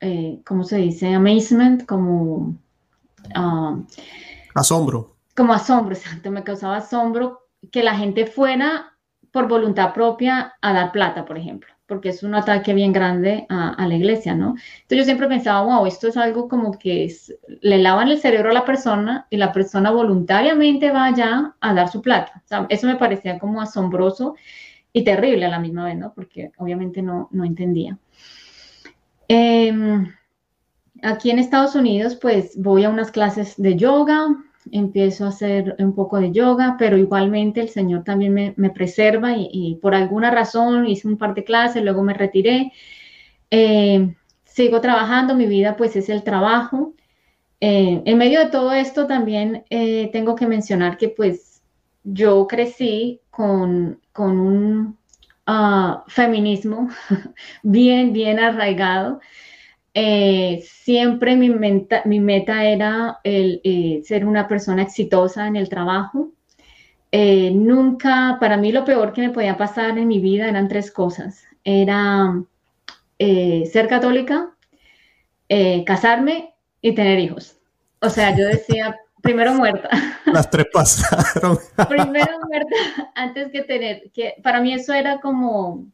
[0.00, 1.14] eh, ¿cómo se dice?
[1.14, 2.56] Amazement, como...
[3.34, 3.78] Ah,
[4.54, 5.16] asombro.
[5.36, 6.30] Como asombro, exacto.
[6.30, 8.96] Me causaba asombro que la gente fuera
[9.30, 13.86] por voluntad propia a dar plata, por ejemplo porque es un ataque bien grande a,
[13.86, 14.54] la iglesia, ¿no?
[14.82, 17.14] Entonces yo siempre pensaba, wow, esto es algo como que
[17.60, 21.88] le lavan el cerebro a la persona y la persona voluntariamente va allá a dar
[21.90, 22.42] su plata.
[22.44, 24.34] O sea, eso me parecía como asombroso
[24.94, 26.14] y terrible a la misma vez, ¿no?
[26.14, 27.98] Porque obviamente no, no entendía.
[29.28, 30.06] Em,
[31.02, 34.28] aquí en Estados Unidos, pues voy a unas clases de yoga,
[34.70, 39.78] empiezo a hacer un poco de yoga, pero igualmente el Señor también me, preserva y,
[39.82, 42.72] por alguna razón hice un par de clases, luego me retiré.
[43.50, 46.94] Eh, sigo trabajando, mi vida pues es el trabajo.
[47.60, 51.53] Eh, en medio de todo esto también eh, tengo que mencionar que pues
[52.04, 54.98] yo crecí con, un
[55.46, 56.90] ah, feminismo
[57.62, 59.20] bien, bien arraigado.
[59.94, 66.32] Eh, siempre mi, mi, meta era el, eh, ser una persona exitosa en el trabajo.
[67.12, 70.90] Eh, nunca, para mí lo peor que me podía pasar en mi vida eran tres
[70.90, 71.44] cosas.
[71.64, 72.42] Era
[73.18, 74.50] ser católica,
[75.86, 77.56] casarme y tener hijos.
[78.00, 79.88] O sea, yo decía, primero muerta.
[80.26, 81.58] Las tres pasaron.
[81.88, 85.86] primero muerta antes que tener, que para mí eso era como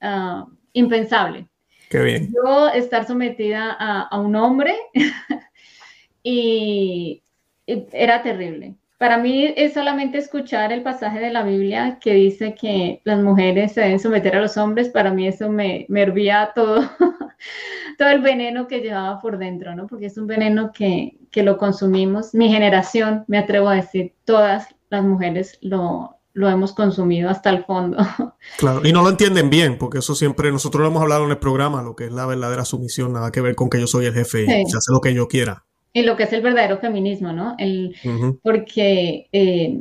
[0.00, 1.46] ah, impensable.
[1.90, 2.32] Qué bien.
[2.34, 4.74] Yo estar sometida a, un hombre
[6.22, 7.22] y,
[7.66, 8.74] era terrible.
[8.96, 13.72] Para mí es solamente escuchar el pasaje de la Biblia que dice que las mujeres
[13.72, 14.88] se deben someter a los hombres.
[14.88, 16.80] Para mí eso me, me hervía todo,
[17.98, 19.86] todo el veneno que llevaba por dentro, ¿no?
[19.86, 22.34] Porque es un veneno que, que lo consumimos.
[22.34, 27.64] Mi generación, me atrevo a decir, todas las mujeres lo, lo hemos consumido hasta el
[27.64, 27.98] fondo.
[28.56, 31.38] Claro, y no lo entienden bien, porque eso siempre, nosotros lo hemos hablado en el
[31.38, 34.14] programa, lo que es la verdadera sumisión, nada que ver con que yo soy el
[34.14, 35.64] jefe y se hace lo que yo quiera.
[35.92, 37.54] Y lo que es el verdadero feminismo, ¿no?
[37.58, 37.94] El,
[38.42, 39.80] Porque eh,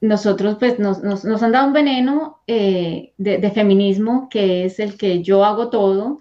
[0.00, 4.96] nosotros, pues, nos, nos, nos, han dado un veneno eh, de, feminismo que es el
[4.96, 6.20] que yo hago todo.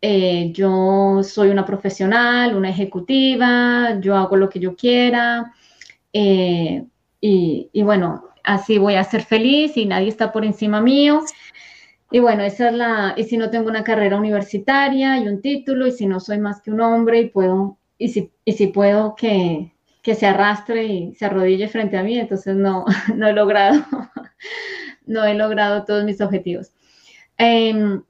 [0.00, 5.52] Eh, yo soy una profesional, una ejecutiva, yo hago lo que yo quiera.
[6.12, 11.22] y, y bueno, así voy a ser feliz y nadie está por encima mío.
[12.10, 15.86] Y bueno, esa es la, y si no tengo una carrera universitaria y un título,
[15.86, 19.14] y si no soy más que un hombre y puedo, y si, y si puedo
[19.14, 23.84] que, que se arrastre y se arrodille frente a mí, entonces no, no he logrado,
[25.06, 26.72] no he logrado todos mis objetivos.
[27.38, 28.02] Em,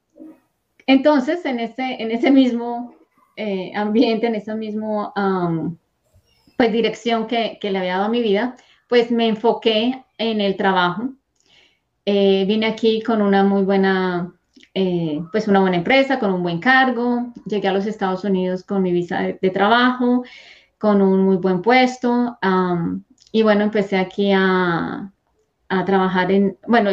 [0.89, 2.95] entonces, en ese, en ese mismo
[3.35, 5.13] eh, ambiente, en esa misma
[6.57, 8.55] pues, dirección que, le había dado a mi vida,
[8.87, 11.13] pues me enfoqué en el trabajo.
[12.07, 14.33] Eh, vine aquí con una muy buena,
[14.73, 17.33] eh, pues una buena empresa, con un buen cargo.
[17.45, 20.23] Llegué a los Estados Unidos con mi visa de, trabajo,
[20.79, 22.39] con un muy buen puesto.
[23.31, 25.13] y bueno, empecé aquí a,
[25.69, 26.89] a trabajar en, bueno,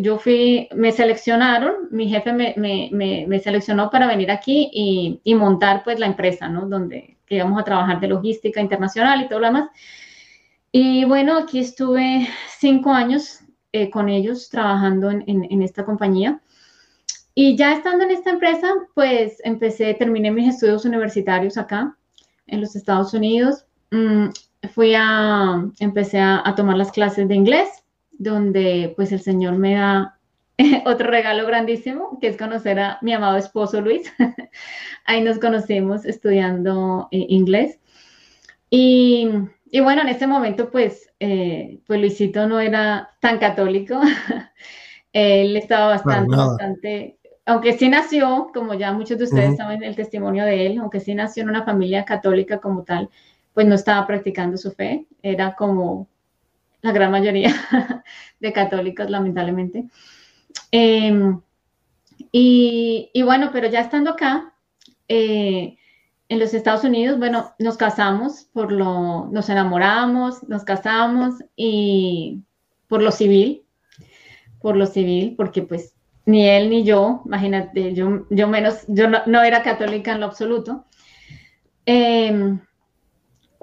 [0.00, 2.90] yo fui, me seleccionaron, mi jefe me, me,
[3.26, 6.66] me, seleccionó para venir aquí y, y, montar pues la empresa, ¿no?
[6.66, 9.68] Donde íbamos a trabajar de logística internacional y todo lo demás.
[10.76, 16.40] Y bueno, aquí estuve cinco años eh, con ellos trabajando en, esta compañía.
[17.34, 21.96] Y ya estando en esta empresa, pues empecé, terminé mis estudios universitarios acá
[22.48, 23.66] en los Estados Unidos.
[23.92, 24.30] Mm,
[24.72, 27.83] fui a, empecé a, tomar las clases de inglés,
[28.18, 30.18] donde pues el Señor me da
[30.86, 34.12] otro regalo grandísimo, que es conocer a mi amado esposo Luis.
[35.06, 37.78] Ahí nos conocimos estudiando eh, inglés.
[38.70, 39.28] Y
[39.74, 44.00] y bueno, en ese momento, pues, eh, pues Luisito no era tan católico.
[45.12, 50.44] Él estaba bastante, bastante, aunque sí nació, como ya muchos de ustedes saben el testimonio
[50.44, 53.10] de él, aunque sí nació en una familia católica como tal,
[53.52, 55.06] pues no estaba practicando su fe.
[55.22, 56.06] Era como
[56.84, 57.50] la gran mayoría
[58.40, 59.86] de católicos, lamentablemente.
[60.70, 61.40] Em,
[62.30, 64.52] y, bueno, pero ya estando acá,
[65.08, 65.78] eh,
[66.28, 72.42] en los Estados Unidos, bueno, nos casamos por lo, nos enamoramos, nos casamos y
[72.86, 73.64] por lo civil,
[74.60, 75.94] por lo civil, porque pues
[76.26, 80.84] ni él ni yo, imagínate, yo, yo menos, yo no, era católica en lo absoluto.
[81.86, 82.60] Em,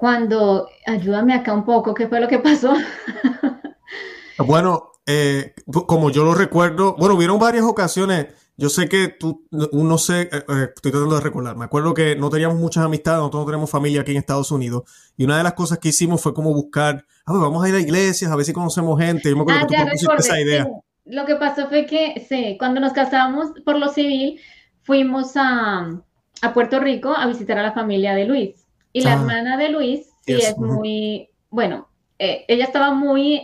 [0.02, 2.74] cuando, ayúdame acá un poco, ¿qué fue lo que pasó?
[4.38, 5.54] bueno, eh,
[5.86, 10.28] como yo lo recuerdo, bueno, hubieron varias ocasiones yo sé que tú, no sé, eh,
[10.32, 11.56] eh, estoy tratando de recordar.
[11.56, 14.82] Me acuerdo que no teníamos muchas amistades, nosotros no tenemos familia aquí en Estados Unidos.
[15.16, 17.76] Y una de las cosas que hicimos fue como buscar, a ver, vamos a ir
[17.76, 19.30] a iglesias, a ver si conocemos gente.
[19.30, 20.66] Yo me acuerdo ah, que tú esa idea.
[21.04, 24.40] Lo que pasó fue que, sí, cuando nos casamos por lo civil,
[24.82, 26.02] fuimos a,
[26.42, 28.61] a Puerto Rico a visitar a la familia de Luis.
[28.92, 29.14] Y la ah.
[29.14, 31.88] hermana de Luis, sí, es muy, bueno,
[32.24, 33.42] eh, ella estaba muy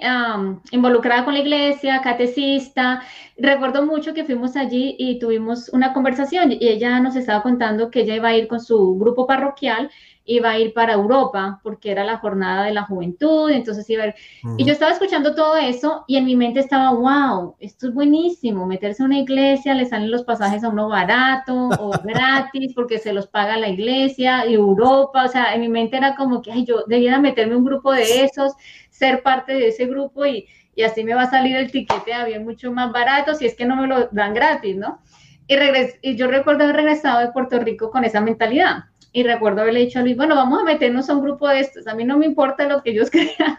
[0.70, 3.02] involucrada con la iglesia, catecista.
[3.36, 8.02] Recuerdo mucho que fuimos allí y tuvimos una conversación y ella nos estaba contando que
[8.02, 9.90] ella iba a ir con su grupo parroquial
[10.28, 14.06] iba a ir para Europa porque era la jornada de la juventud, entonces iba a
[14.08, 14.14] ir.
[14.58, 18.66] Y yo estaba escuchando todo eso y en mi mente estaba, wow, esto es buenísimo,
[18.66, 23.14] meterse a una iglesia, le salen los pasajes a uno barato o gratis porque se
[23.14, 26.66] los paga la iglesia y Europa, o sea, en mi mente era como que, ay,
[26.66, 28.52] yo debiera meterme un grupo de esos,
[28.90, 32.26] ser parte de ese grupo y, y así me va a salir el tiquete a
[32.26, 35.00] bien mucho más barato si es que no me lo dan gratis, ¿no?
[35.48, 35.56] Y,
[36.02, 39.98] y yo recuerdo haber regresado de Puerto Rico con esa mentalidad y recuerdo haberle dicho
[39.98, 41.86] a Luis, bueno, vamos a meternos a un grupo de estos.
[41.86, 43.58] A mí no me importa lo que ellos crean.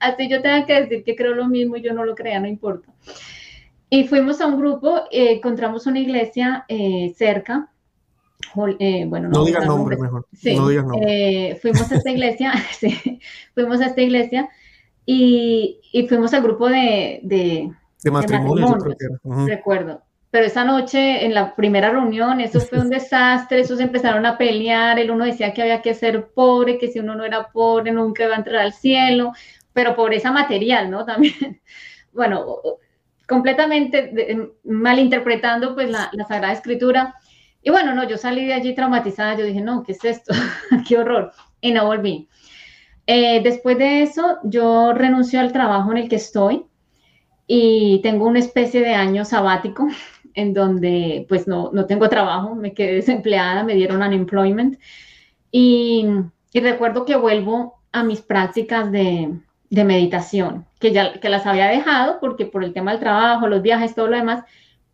[0.00, 2.48] Así yo tenga que decir que creo lo mismo y yo no lo crea, no
[2.48, 2.92] importa.
[3.88, 7.70] Y fuimos a un grupo, eh, encontramos una iglesia eh, cerca.
[8.78, 10.26] Eh, bueno, no, digas nombre mejor.
[10.32, 11.58] Sí, no digas nombre.
[11.62, 13.20] fuimos a esta iglesia, sí,
[13.54, 14.48] fuimos a esta iglesia
[15.04, 17.70] y, y fuimos al grupo de, de,
[18.02, 18.76] de matrimonio,
[19.46, 20.05] recuerdo
[20.36, 24.98] pero esa noche en la primera reunión eso fue un desastre, esos empezaron a pelear,
[24.98, 28.24] el uno decía que había que ser pobre, que si uno no era pobre nunca
[28.24, 29.32] iba a entrar al cielo,
[29.72, 31.06] pero pobreza material, ¿no?
[31.06, 31.62] También,
[32.12, 32.58] bueno,
[33.26, 37.14] completamente malinterpretando pues la, Sagrada Escritura.
[37.62, 40.34] Y bueno, no, yo salí de allí traumatizada, yo dije, no, ¿qué es esto?
[40.86, 41.32] ¡Qué horror!
[41.62, 42.28] Y no volví.
[43.06, 46.66] Eh, después de eso, yo renuncio al trabajo en el que estoy
[47.46, 49.88] y tengo una especie de año sabático
[50.36, 54.78] en donde pues no, no tengo trabajo, me quedé desempleada, me dieron unemployment
[55.50, 56.06] y,
[56.52, 59.34] y recuerdo que vuelvo a mis prácticas de,
[59.70, 63.62] de, meditación, que ya que las había dejado porque por el tema del trabajo, los
[63.62, 64.44] viajes, todo lo demás,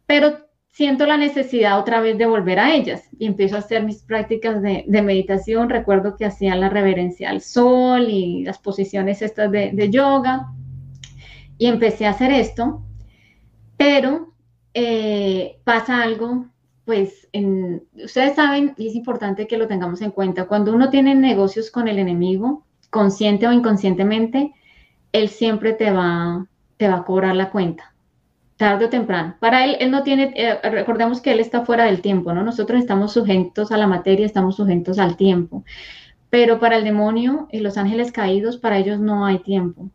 [0.07, 0.39] pero
[0.71, 4.63] siento la necesidad otra vez de volver a ellas y empiezo a hacer mis prácticas
[4.63, 5.69] de, de meditación.
[5.69, 10.53] Recuerdo que hacía la reverencia al sol y las posiciones estas de, de yoga
[11.59, 12.83] y empecé a hacer esto,
[13.77, 14.32] pero
[14.75, 16.47] eh, pasa algo,
[16.85, 17.29] pues
[18.05, 21.89] ustedes saben, y es importante que lo tengamos en cuenta, cuando uno tiene negocios con
[21.89, 24.53] el enemigo, consciente o inconscientemente,
[25.13, 27.95] él siempre te va, te va a cobrar la cuenta,
[28.57, 29.37] tarde o temprano.
[29.41, 32.43] Para él, él no tiene, eh, recordemos que él está fuera del tiempo, ¿no?
[32.43, 35.65] Nosotros estamos sujetos a la materia, estamos sujetos al tiempo,
[36.31, 39.91] pero para el demonio y los ángeles caídos, para ellos no hay tiempo.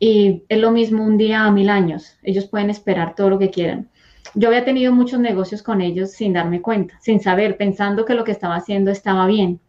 [0.00, 2.16] Y es lo mismo un día a mil años.
[2.22, 3.88] Ellos pueden esperar todo lo que quieran
[4.34, 8.24] yo había tenido muchos negocios con ellos sin darme cuenta, sin saber, pensando que lo
[8.24, 9.60] que estaba haciendo estaba bien.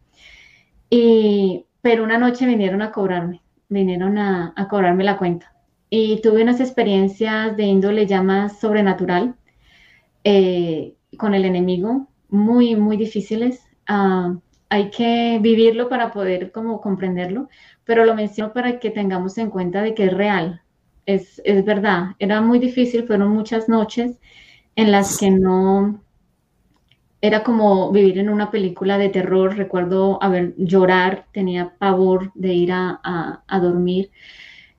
[1.82, 5.54] Pero una noche vinieron a cobrarme, vinieron a, cobrarme la cuenta.
[5.88, 9.34] Y tuve unas experiencias de índole ya más sobrenatural
[10.24, 13.66] eh, con el enemigo, muy, muy difíciles.
[13.86, 14.36] Ah,
[14.68, 17.48] hay que vivirlo para poder como comprenderlo,
[17.84, 20.62] pero lo menciono para que tengamos en cuenta de que es real,
[21.06, 22.10] es, es verdad.
[22.18, 24.20] Era muy difícil, fueron muchas noches
[24.80, 26.00] en las que no
[27.20, 29.54] era como vivir en una película de terror.
[29.54, 34.10] Recuerdo haber llorar, tenía pavor de ir a, dormir.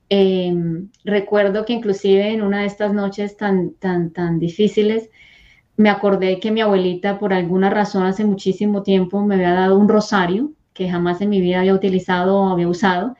[0.09, 5.09] Em, recuerdo que inclusive en una de estas noches tan, tan, tan difíciles,
[5.77, 9.87] me acordé que mi abuelita por alguna razón hace muchísimo tiempo me había dado un
[9.87, 13.15] rosario que jamás en mi vida había utilizado o había usado.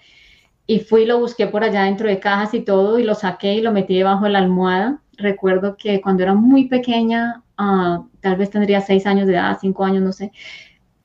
[0.68, 3.62] Y fui lo busqué por allá dentro de cajas y todo y lo saqué y
[3.62, 8.50] lo metí debajo de la almohada recuerdo que cuando era muy pequeña, ah, tal vez
[8.50, 10.32] tendría seis años de edad, cinco años, no sé,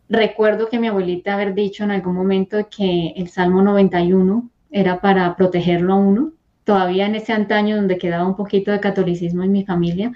[0.08, 5.36] recuerdo que mi abuelita haber dicho en algún momento que el Salmo 91 era para
[5.36, 6.32] protegerlo a uno,
[6.64, 10.12] todavía en ese antaño donde quedaba un poquito de catolicismo en mi familia,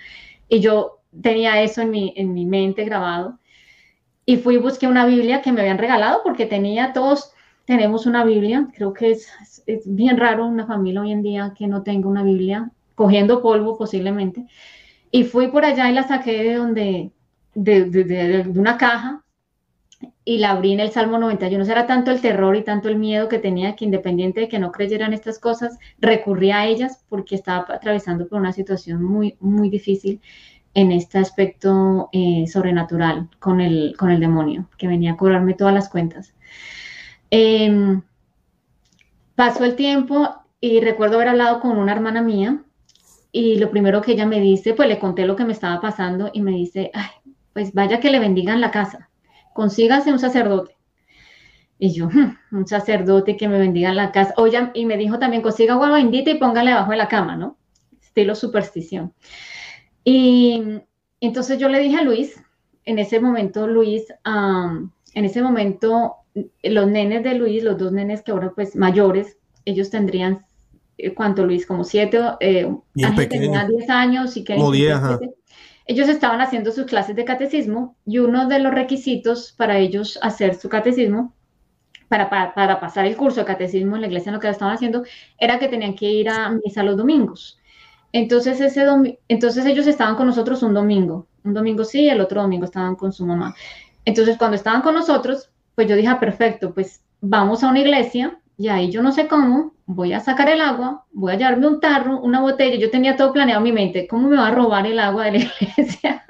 [0.49, 3.39] y yo tenía eso en mi, en mi mente grabado,
[4.27, 7.33] y fui y busqué una Biblia que me habían regalado porque tenía todos,
[7.65, 11.67] tenemos una Biblia, creo que es, es bien raro una familia hoy en día que
[11.67, 12.71] no tenga una Biblia,
[13.01, 14.45] cogiendo polvo posiblemente,
[15.11, 17.13] y fui por allá y la saqué de donde,
[17.55, 19.25] de, de, de, de una caja
[20.23, 21.65] y la abrí en el Salmo 91.
[21.65, 24.71] Era tanto el terror y tanto el miedo que tenía que independiente de que no
[24.71, 30.21] creyeran estas cosas, recurría a ellas porque estaba atravesando por una situación muy, muy difícil
[30.75, 35.73] en este aspecto eh, sobrenatural con el, con el demonio, que venía a cobrarme todas
[35.73, 36.35] las cuentas.
[37.31, 37.99] Eh,
[39.37, 40.29] pasó el tiempo
[40.61, 42.63] y recuerdo haber hablado con una hermana mía
[43.33, 46.31] y lo primero que ella me dice, pues le conté lo que me estaba pasando
[46.33, 47.11] y me dice, Ay,
[47.53, 49.11] pues vaya que le bendigan la casa
[49.53, 50.77] consígase un sacerdote.
[51.79, 54.35] Y yo, hmm, un sacerdote que me bendiga en la casa.
[54.37, 57.57] Oye, y me dijo también, consiga agua bendita y póngale debajo de la cama, ¿no?
[58.01, 59.15] Estilo superstición.
[60.05, 60.81] Y
[61.21, 62.43] entonces yo le dije a Luis,
[62.85, 66.17] en ese momento Luis, en ese momento
[66.63, 70.47] los nenes de Luis, los dos nenes que ahora pues mayores, ellos tendrían,
[71.15, 71.67] ¿cuánto Luis?
[71.67, 72.71] Como siete, eh,
[73.29, 74.55] tenía diez años y que...
[74.55, 75.19] Ajá
[75.91, 80.55] ellos estaban haciendo sus clases de catecismo y uno de los requisitos para ellos hacer
[80.55, 81.35] su catecismo,
[82.07, 85.03] para, para, pasar el curso de catecismo en la iglesia, en lo que estaban haciendo,
[85.37, 87.59] era que tenían que ir a misa los domingos.
[88.13, 88.87] Entonces, ese
[89.27, 93.13] entonces ellos estaban con nosotros un domingo, un domingo sí, el otro domingo estaban con
[93.13, 93.57] su mamá.
[94.05, 98.39] Entonces, cuando estaban con nosotros, pues yo dije, ah, perfecto, pues vamos a una iglesia
[98.61, 101.81] y ahí yo no sé cómo, voy a sacar el agua, voy a llevarme un
[101.81, 104.87] tarro, una botella, yo tenía todo planeado en mi mente, ¿cómo me va a robar
[104.87, 106.27] el agua de la iglesia?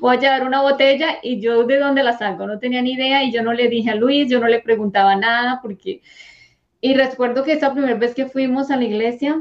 [0.00, 3.22] voy a llevar una botella y yo de dónde la saco, no tenía ni idea
[3.22, 6.02] y yo no le dije a Luis, yo no le preguntaba nada porque...
[6.80, 9.40] Y recuerdo que esa primera vez que fuimos a la iglesia,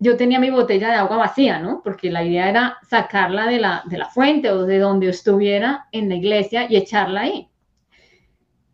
[0.00, 1.82] yo tenía mi botella de agua vacía, ¿no?
[1.84, 6.08] Porque la idea era sacarla de la, de la fuente o de donde estuviera en
[6.08, 7.49] la iglesia y echarla ahí.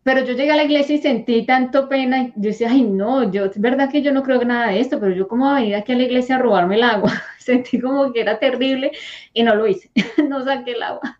[0.07, 2.23] Pero yo llegué a la iglesia y sentí tanto pena.
[2.23, 5.01] Y yo decía, ay, no, yo, es verdad que yo no creo nada de esto,
[5.01, 7.11] pero yo como venir aquí a la iglesia a robarme el agua.
[7.39, 8.93] sentí como que era terrible
[9.33, 9.91] y no lo hice.
[10.29, 11.19] no saqué el agua.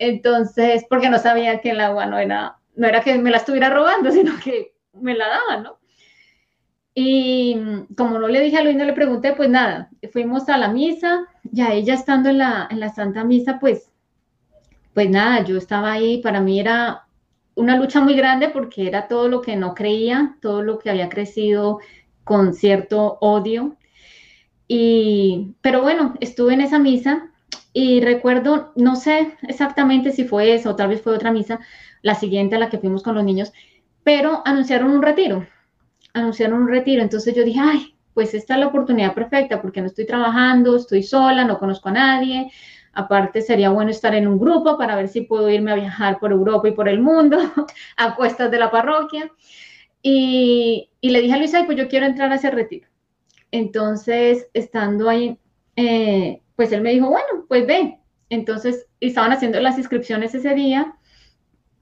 [0.00, 3.70] Entonces, porque no sabía que el agua no era, no era que me la estuviera
[3.70, 5.78] robando, sino que me la daban, ¿no?
[6.94, 7.56] Y
[7.96, 11.24] como no le dije a Luis, no le pregunté, pues nada, fuimos a la misa,
[11.44, 13.92] ya ella estando en la, en la Santa Misa, pues,
[14.92, 17.04] pues nada, yo estaba ahí, para mí era
[17.58, 21.08] una lucha muy grande porque era todo lo que no creía, todo lo que había
[21.08, 21.80] crecido
[22.24, 23.76] con cierto odio.
[24.68, 27.30] Y, pero bueno, estuve en esa misa
[27.72, 31.58] y recuerdo, no sé exactamente si fue esa o tal vez fue otra misa,
[32.02, 33.52] la siguiente a la que fuimos con los niños,
[34.04, 35.46] pero anunciaron un retiro,
[36.14, 37.02] anunciaron un retiro.
[37.02, 41.02] Entonces yo dije, ay, pues esta es la oportunidad perfecta porque no estoy trabajando, estoy
[41.02, 42.52] sola, no conozco a nadie,
[42.92, 46.32] Aparte, sería bueno estar en un grupo para ver si puedo irme a viajar por
[46.32, 47.38] Europa y por el mundo
[47.96, 49.30] a cuestas de la parroquia.
[50.02, 52.88] Y, le dije a Luisa, pues yo quiero entrar a ese retiro.
[53.50, 55.38] Entonces, estando ahí,
[55.76, 57.98] eh, pues él me dijo, bueno, pues ven.
[58.30, 60.94] Entonces, estaban haciendo las inscripciones ese día.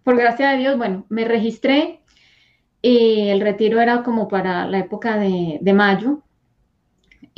[0.04, 2.02] Por gracia de Dios, bueno, me registré
[2.82, 6.22] y el retiro era como para la época de, de mayo.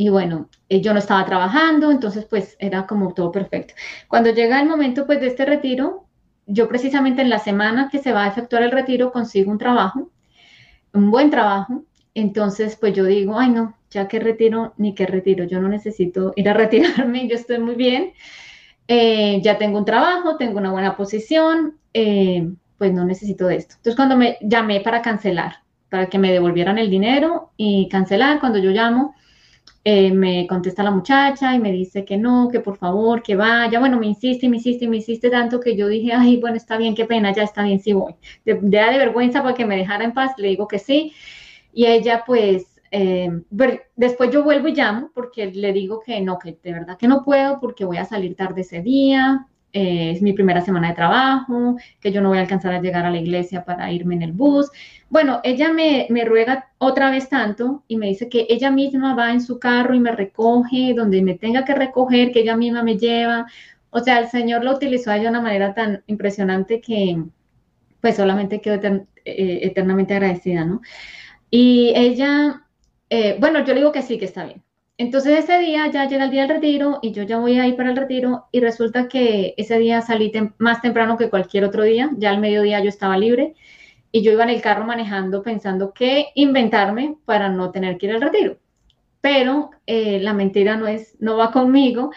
[0.01, 3.74] Y bueno, eh, yo no estaba trabajando, entonces pues era como todo perfecto.
[4.07, 6.07] Cuando llega el momento pues de este retiro,
[6.46, 10.12] yo precisamente en la semana que se va a efectuar el retiro consigo un trabajo,
[10.92, 11.82] un buen trabajo,
[12.14, 16.32] entonces pues yo digo, ay no, ya que retiro, ni que retiro, yo no necesito
[16.36, 18.12] ir a retirarme, yo estoy muy bien,
[18.86, 23.74] eh, ya tengo un trabajo, tengo una buena posición, eh, pues no necesito de esto.
[23.78, 25.57] Entonces cuando me llamé para cancelar,
[25.90, 29.16] para que me devolvieran el dinero y cancelar, cuando yo llamo,
[29.85, 33.79] eh, me contesta la muchacha y me dice que no, que por favor, que vaya.
[33.79, 36.95] Bueno, me insiste, me insiste, me insiste tanto que yo dije, ay, bueno, está bien,
[36.95, 38.14] qué pena, ya está bien, sí voy.
[38.45, 41.12] De, de, vergüenza para que me dejara en paz, le digo que sí.
[41.73, 43.31] Y ella, pues, eh,
[43.97, 47.25] después yo vuelvo y llamo porque le digo que no, que de verdad que no
[47.25, 51.77] puedo porque voy a salir tarde ese día, eh, es mi primera semana de trabajo,
[52.01, 54.33] que yo no voy a alcanzar a llegar a la iglesia para irme en el
[54.33, 54.71] bus.
[55.11, 59.33] Bueno, ella me, me, ruega otra vez tanto y me dice que ella misma va
[59.33, 62.99] en su carro y me recoge donde me tenga que recoger, que ella misma me
[62.99, 63.47] lleva.
[63.91, 67.23] O sea, el Señor lo utilizó de una manera tan impresionante que
[68.01, 70.81] pues solamente quedo etern eh, eternamente agradecida, ¿no?
[71.51, 72.66] Y ella,
[73.11, 74.62] eh, bueno, yo le digo que sí, que está bien.
[74.99, 77.76] Entonces ese día ya llega el día del retiro y yo ya voy a ir
[77.76, 82.11] para el retiro y resulta que ese día salí más temprano que cualquier otro día,
[82.16, 83.55] ya al mediodía yo estaba libre
[84.11, 88.12] y yo iba en el carro manejando pensando qué inventarme para no tener que ir
[88.12, 88.59] al retiro.
[89.20, 92.11] Pero eh, la mentira no, es, no va conmigo.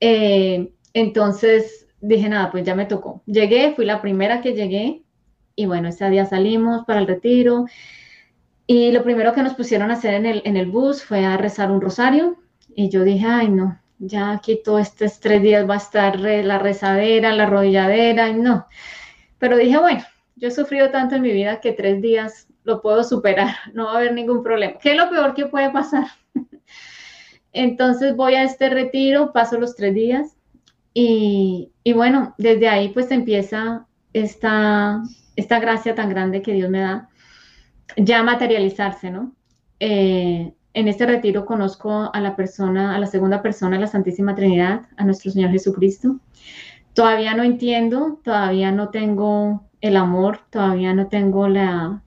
[0.00, 3.22] Eh, entonces dije, nada, pues ya me tocó.
[3.26, 5.02] Llegué, fui la primera que llegué
[5.54, 7.66] y bueno, ese día salimos para el retiro
[8.68, 11.38] y lo primero que nos pusieron a hacer en el, en el bus fue a
[11.38, 12.36] rezar un rosario
[12.76, 16.58] y yo dije, ay no, ya aquí todos estos tres días va a estar la
[16.58, 18.66] rezadera, la rodilladera, y no.
[19.38, 20.04] Pero dije, bueno,
[20.36, 23.94] yo he sufrido tanto en mi vida que tres días lo puedo superar, no va
[23.94, 24.74] a haber ningún problema.
[24.78, 26.06] ¿Qué es lo peor que puede pasar?
[27.52, 30.36] Entonces voy a este retiro, paso los tres días
[30.92, 35.00] y, bueno, desde ahí pues empieza esta,
[35.36, 37.08] esta gracia tan grande que Dios me da,
[37.96, 39.34] ya materializarse, ¿no?
[39.80, 44.34] Eh, en este retiro conozco a la persona, a la segunda persona de la Santísima
[44.34, 46.20] Trinidad, a nuestro Señor Jesucristo.
[46.94, 52.02] Todavía no entiendo, todavía no tengo el amor, todavía no tengo la...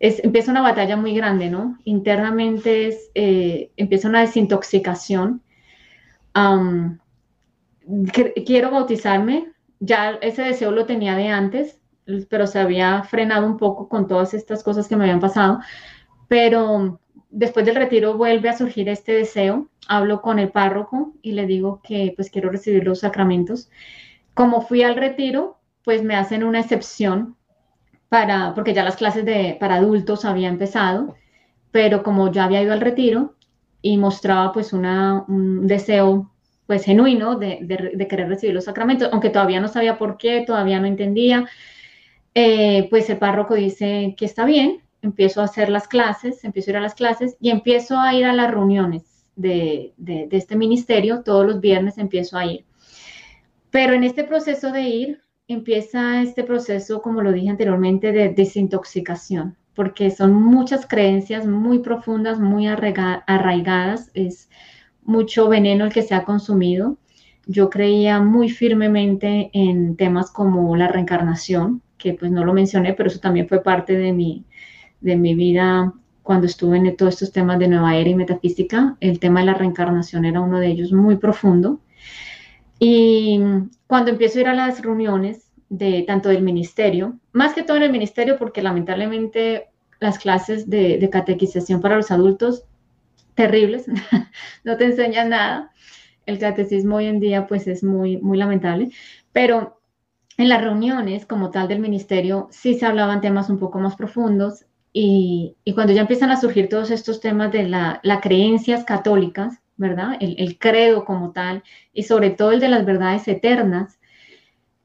[0.00, 1.76] Es, empieza una batalla muy grande, ¿no?
[1.84, 5.42] Internamente es, eh, empieza una desintoxicación
[8.46, 11.77] quiero bautizarme, ya ese deseo lo tenía de antes,
[12.28, 15.60] pero se había frenado un poco con todas estas cosas que me habían pasado,
[16.28, 17.00] pero
[17.30, 21.80] después del retiro vuelve a surgir este deseo, hablo con el párroco y le digo
[21.82, 23.70] que pues quiero recibir los sacramentos.
[24.34, 27.36] Como fui al retiro, pues me hacen una excepción
[28.08, 31.16] para, porque ya las clases de, para adultos había empezado,
[31.70, 33.34] pero como yo había ido al retiro
[33.82, 36.30] y mostraba pues un deseo
[36.66, 37.66] pues genuino de,
[38.10, 41.46] querer recibir los sacramentos, aunque todavía no sabía por qué, todavía no entendía,
[42.40, 46.72] eh, pues el párroco dice que está bien, empiezo a hacer las clases, empiezo a
[46.72, 51.24] ir a las clases y empiezo a ir a las reuniones de, de este ministerio,
[51.24, 52.64] todos los viernes empiezo a ir.
[53.70, 59.56] Pero en este proceso de ir, empieza este proceso, como lo dije anteriormente, de desintoxicación,
[59.74, 64.48] porque son muchas creencias muy profundas, muy arraigadas, es
[65.02, 66.98] mucho veneno el que se ha consumido.
[67.46, 73.08] Yo creía muy firmemente en temas como la reencarnación, que pues no lo mencioné, pero
[73.08, 74.44] eso también fue parte de mi,
[75.00, 75.92] de mi vida
[76.22, 78.96] cuando estuve en todos estos temas de nueva era y metafísica.
[79.00, 81.80] El tema de la reencarnación era uno de ellos muy profundo.
[82.78, 83.40] Y
[83.86, 87.82] cuando empiezo a ir a las reuniones de tanto del ministerio, más que todo en
[87.84, 89.68] el ministerio, porque lamentablemente
[90.00, 92.64] las clases de, de catequización para los adultos
[93.34, 93.86] terribles,
[94.64, 95.72] no te enseñan nada.
[96.26, 98.90] El catecismo hoy en día pues es muy, muy lamentable,
[99.32, 99.77] pero
[100.38, 104.64] en las reuniones como tal del ministerio sí se hablaban temas un poco más profundos
[104.92, 110.16] y, cuando ya empiezan a surgir todos estos temas de las la creencias católicas, ¿verdad?
[110.20, 111.62] El, el, credo como tal
[111.92, 113.98] y sobre todo el de las verdades eternas,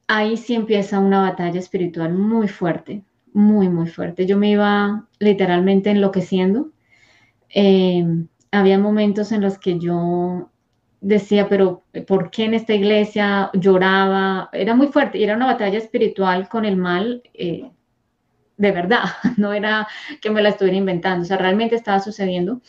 [0.08, 3.02] ahí sí empieza una batalla espiritual muy fuerte,
[3.32, 4.26] muy, muy fuerte.
[4.26, 6.70] Yo me iba literalmente enloqueciendo.
[7.48, 8.04] Eh,
[8.50, 10.50] había momentos en los que yo
[11.04, 14.48] decía, pero ¿por qué en esta iglesia lloraba?
[14.52, 17.70] Era muy fuerte era una batalla espiritual con el mal eh,
[18.56, 19.04] de verdad,
[19.36, 19.86] no era
[20.20, 22.60] que me la estuviera inventando, o sea, realmente estaba sucediendo.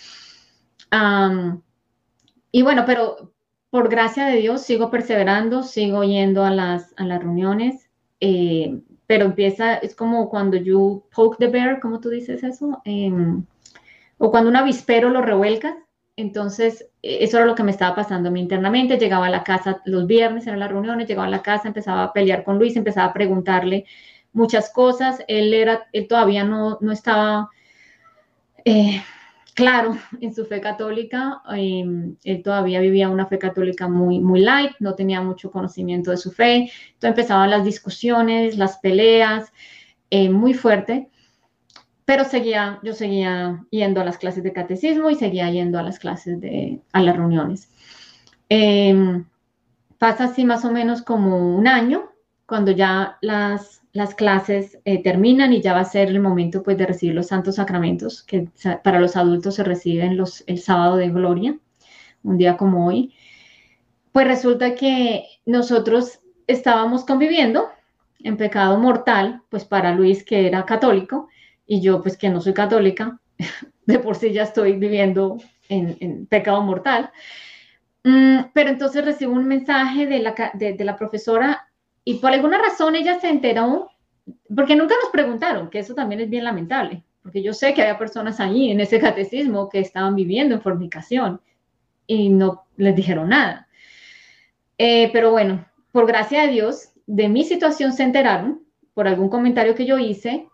[2.51, 3.33] y bueno, pero
[3.69, 9.25] por gracia de Dios sigo perseverando, sigo yendo a las, a las reuniones, eh, pero
[9.25, 12.81] empieza, es como cuando you poke the bear, ¿cómo tú dices eso?
[12.85, 13.45] Em,
[14.17, 15.75] o cuando un avispero lo revuelcas.
[16.17, 18.97] Entonces, e, eso era lo que me estaba pasando a mí internamente.
[18.97, 22.13] Llegaba a la casa los viernes, eran las reuniones, llegaba a la casa, empezaba a
[22.13, 23.85] pelear con Luis, empezaba a preguntarle
[24.33, 25.23] muchas cosas.
[25.27, 27.49] Él, era, él todavía no, no estaba
[28.63, 29.01] eh,
[29.53, 31.41] claro en su fe católica.
[31.49, 36.17] Em, él todavía vivía una fe católica muy, muy light, no tenía mucho conocimiento de
[36.17, 36.71] su fe.
[36.93, 39.51] Entonces empezaban las discusiones, las peleas,
[40.09, 41.09] eh, muy fuerte
[42.05, 45.99] pero seguía, yo seguía yendo a las clases de catecismo y seguía yendo a las
[45.99, 47.69] clases de, a las reuniones.
[48.47, 49.25] Em,
[49.97, 52.11] pasa así más o menos como un año,
[52.45, 56.77] cuando ya las, las clases eh, terminan y ya va a ser el momento pues
[56.77, 58.49] de recibir los santos sacramentos, que
[58.83, 61.57] para los adultos se reciben los, el sábado de gloria,
[62.23, 63.15] un día como hoy.
[64.11, 67.69] Pues resulta que nosotros estábamos conviviendo
[68.19, 71.29] en pecado mortal, pues para Luis que era católico,
[71.67, 73.19] y yo pues que no soy católica,
[73.85, 75.37] de por sí ya estoy viviendo
[75.69, 77.11] en, pecado mortal.
[78.03, 81.67] Mm, pero entonces recibo un mensaje de la, de, la profesora
[82.03, 83.89] y por alguna razón ella se enteró,
[84.55, 87.97] porque nunca nos preguntaron, que eso también es bien lamentable, porque yo sé que había
[87.97, 91.41] personas allí en ese catecismo que estaban viviendo en fornicación
[92.05, 93.67] y no les dijeron nada.
[94.77, 98.61] Eh, pero bueno, por gracia de Dios, de mi situación se enteraron
[98.93, 100.47] por algún comentario que yo hice,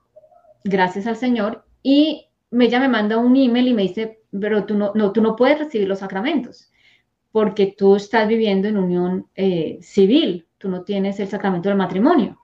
[0.64, 4.92] gracias al Señor, y ella me manda un email y me dice, pero tú no,
[4.96, 6.72] no, tú no puedes recibir los sacramentos
[7.32, 12.38] porque tú estás viviendo en unión eh, civil, tú no tienes el sacramento del matrimonio.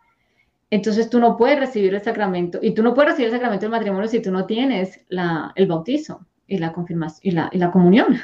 [0.69, 3.71] Entonces tú no puedes recibir el sacramento, y tú no puedes recibir el sacramento del
[3.71, 8.17] matrimonio si tú no tienes la, el bautizo y la confirmación y la, comunión.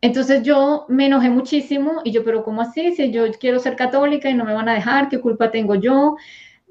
[0.00, 2.92] Entonces yo me enojé muchísimo y yo, pero ¿cómo así?
[2.92, 6.16] Si yo quiero ser católica y no me van a dejar, ¿qué culpa tengo yo?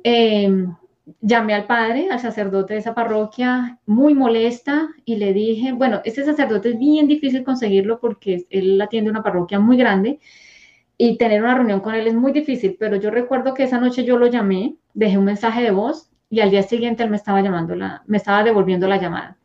[0.03, 0.65] Eh,
[1.21, 6.23] llamé al padre, al sacerdote de esa parroquia, muy molesta y le dije, bueno, ese
[6.25, 10.19] sacerdote es bien difícil conseguirlo porque él atiende una parroquia muy grande
[10.97, 14.03] y tener una reunión con él es muy difícil, pero yo recuerdo que esa noche
[14.03, 17.41] yo lo llamé, dejé un mensaje de voz y al día siguiente él me estaba
[17.41, 19.37] llamando, la, me estaba devolviendo la llamada.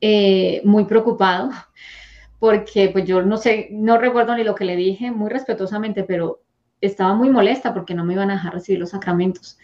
[0.00, 1.50] Eh, muy preocupado
[2.38, 6.42] porque pues yo no sé, no recuerdo ni lo que le dije, muy respetuosamente, pero
[6.80, 9.58] estaba muy molesta porque no me iban a dejar recibir los sacramentos.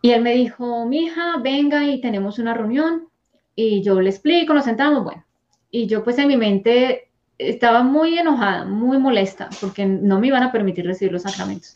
[0.00, 3.08] Y él me dijo, mi hija, venga y tenemos una reunión.
[3.54, 5.24] Y yo le explico, nos sentamos, bueno.
[5.70, 10.42] Y yo pues en mi mente estaba muy enojada, muy molesta, porque no me iban
[10.42, 11.74] a permitir recibir los sacramentos.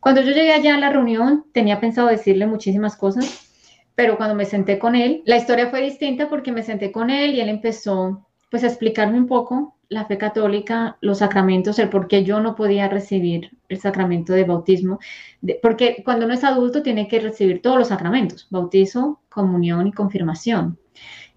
[0.00, 3.48] Cuando yo llegué allá a la reunión, tenía pensado decirle muchísimas cosas,
[3.94, 7.34] pero cuando me senté con él, la historia fue distinta porque me senté con él
[7.34, 12.08] y él empezó pues a explicarme un poco la fe católica, los sacramentos, el por
[12.08, 14.98] qué yo no podía recibir el sacramento de bautismo,
[15.62, 20.78] porque cuando uno es adulto tiene que recibir todos los sacramentos, bautizo, comunión y confirmación.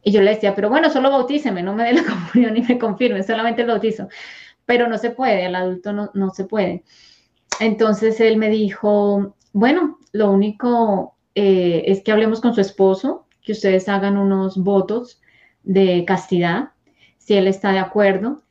[0.04, 2.78] Y yo le decía, pero bueno, solo bautíceme, no me dé la comunión y me
[2.78, 4.10] confirme, solamente el bautizo.
[4.66, 6.84] Pero no se puede, al adulto no, no se puede.
[7.60, 13.54] Entonces él me dijo, bueno, lo único eh, es que hablemos con su esposo, que
[13.54, 15.22] ustedes hagan unos votos
[15.64, 16.72] de castidad
[17.28, 18.42] si él está de acuerdo,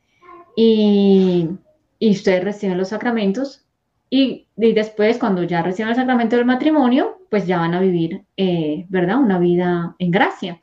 [0.56, 1.50] y,
[2.00, 3.64] ustedes reciben los sacramentos,
[4.10, 8.86] y, después cuando ya reciben el sacramento del matrimonio, pues ya van a vivir, eh,
[8.88, 9.18] ¿verdad?
[9.18, 10.60] Una vida en gracia.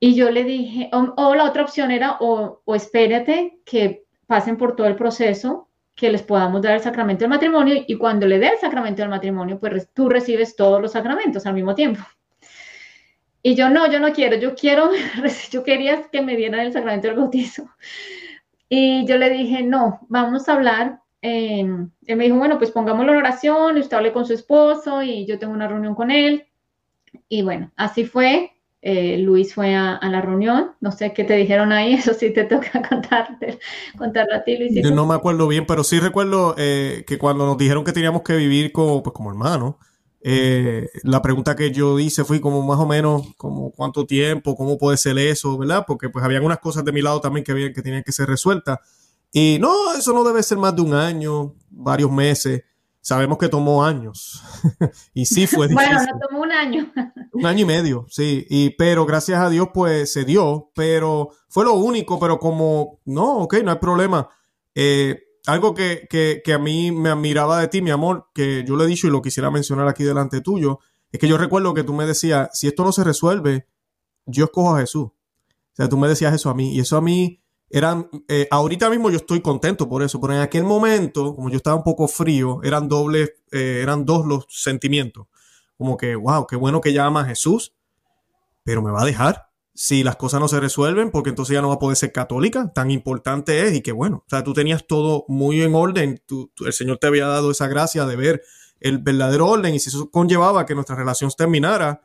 [0.00, 4.76] Y yo le dije, o, la otra opción era, o, o espérate que pasen por
[4.76, 8.48] todo el proceso, que les podamos dar el sacramento del matrimonio y cuando le dé
[8.48, 12.02] el sacramento del matrimonio, pues tú recibes todos los sacramentos al mismo tiempo.
[13.42, 14.90] Y yo no, yo no quiero, yo quiero,
[15.50, 17.68] yo quería que me dieran el sacramento del bautizo.
[18.76, 21.00] Y yo le dije, no, vamos a hablar.
[21.22, 25.38] él me dijo, bueno, pues pongámoslo en oración, usted hable con su esposo y yo
[25.38, 26.46] tengo una reunión con él.
[27.28, 28.50] Y bueno, así fue.
[28.82, 32.42] Eh, Luis fue a, la reunión, no sé qué te dijeron ahí, eso sí te
[32.42, 33.60] toca contarte,
[33.96, 34.74] contarlo a ti, Luis.
[34.74, 38.22] Yo no me acuerdo bien, pero sí recuerdo eh, que cuando nos dijeron que teníamos
[38.22, 39.76] que vivir como, pues, como hermanos,
[40.26, 44.78] eh, la pregunta que yo hice fue como más o menos como cuánto tiempo, cómo
[44.78, 45.84] puede ser eso, ¿verdad?
[45.86, 48.26] Porque pues habían unas cosas de mi lado también que, habían, que tenían que ser
[48.26, 48.78] resueltas.
[49.30, 52.62] Y no, eso no debe ser más de un año, varios meses.
[53.02, 54.42] Sabemos que tomó años.
[55.12, 55.94] y sí fue difícil.
[55.94, 56.90] bueno, no tomó un año.
[57.34, 58.46] un año y medio, sí.
[58.48, 60.70] Y, pero gracias a Dios pues se dio.
[60.74, 64.30] Pero fue lo único, pero como, no, ok, no hay problema.
[64.74, 68.76] Eh, algo que, que, que, a mí me admiraba de ti, mi amor, que yo
[68.76, 70.80] le he dicho y lo quisiera mencionar aquí delante tuyo,
[71.12, 73.68] es que yo recuerdo que tú me decías, si esto no se resuelve,
[74.26, 75.04] yo escojo a Jesús.
[75.06, 76.74] O sea, tú me decías eso a mí.
[76.74, 80.40] Y eso a mí eran, eh, ahorita mismo yo estoy contento por eso, pero en
[80.40, 85.26] aquel momento, como yo estaba un poco frío, eran dobles, eh, eran dos los sentimientos.
[85.76, 87.74] Como que, wow, qué bueno que llama a Jesús,
[88.62, 91.68] pero me va a dejar si las cosas no se resuelven, porque entonces ya no
[91.68, 94.86] va a poder ser católica, tan importante es y que bueno, o sea, tú tenías
[94.86, 96.22] todo muy en orden,
[96.64, 98.42] el Señor te había dado esa gracia de ver
[98.78, 102.02] el verdadero orden y si eso conllevaba que nuestra relación terminara,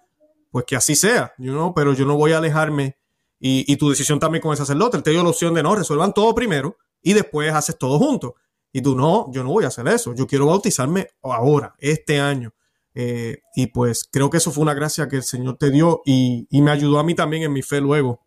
[0.49, 2.97] pues que así sea, you pero yo no voy a alejarme
[3.39, 6.33] y, tu decisión también con el sacerdote, te dio la opción de no, resuelvan todo
[6.35, 8.35] primero y después haces todo junto.
[8.71, 12.53] Y tú no, yo no voy a hacer eso, yo quiero bautizarme ahora, este año.
[12.95, 16.47] Eh, y pues creo que eso fue una gracia que el Señor te dio y,
[16.51, 18.21] me ayudó a mí también en mi fe luego,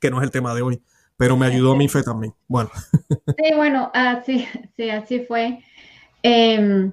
[0.00, 0.82] que no es el tema de hoy,
[1.16, 2.34] pero me ayudó a mi fe también.
[2.46, 2.70] Bueno.
[3.38, 5.60] Sí, bueno, así, sí, así fue.
[6.22, 6.92] Em,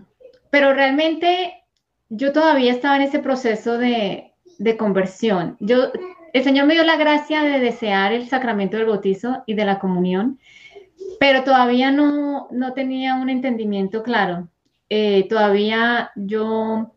[0.52, 1.54] pero realmente
[2.10, 5.58] yo todavía estaba en ese proceso de, de conversión.
[5.60, 5.91] Yo,
[6.34, 9.80] el Señor me dio la gracia de desear el sacramento del bautizo y de la
[9.80, 10.39] comunión,
[11.20, 14.50] pero todavía no, no tenía un entendimiento claro.
[14.89, 16.91] Eh, todavía yo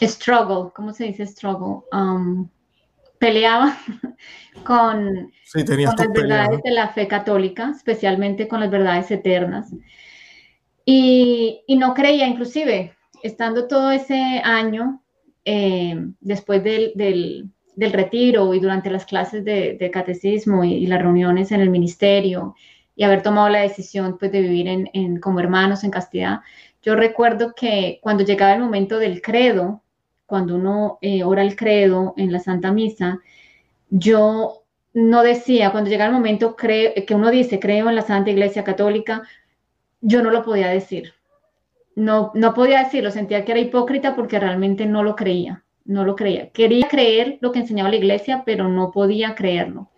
[0.00, 1.84] struggle, ¿cómo se dice struggle?
[1.92, 2.48] Um,
[3.18, 3.76] peleaba
[4.64, 9.72] con, las verdades de la fe católica, especialmente con las verdades eternas.
[10.84, 15.02] Y, no creía, inclusive, estando todo ese año,
[15.44, 16.92] eh, después del,
[17.76, 22.54] del retiro y durante las clases de, catecismo y, las reuniones en el ministerio
[22.96, 26.40] y haber tomado la decisión pues, de vivir en, como hermanos en castidad,
[26.86, 29.82] yo recuerdo que cuando llegaba el momento del credo,
[30.24, 33.18] cuando uno eh, ora el credo en la Santa Misa,
[33.90, 34.62] yo
[34.94, 39.24] no decía, cuando llegaba el momento que uno dice, creo en la Santa Iglesia Católica,
[40.00, 41.14] yo no lo podía decir.
[41.96, 46.14] No, no podía decirlo, sentía que era hipócrita porque realmente no lo creía, no lo
[46.14, 46.50] creía.
[46.50, 49.90] Quería creer lo que enseñaba la iglesia, pero no podía creerlo.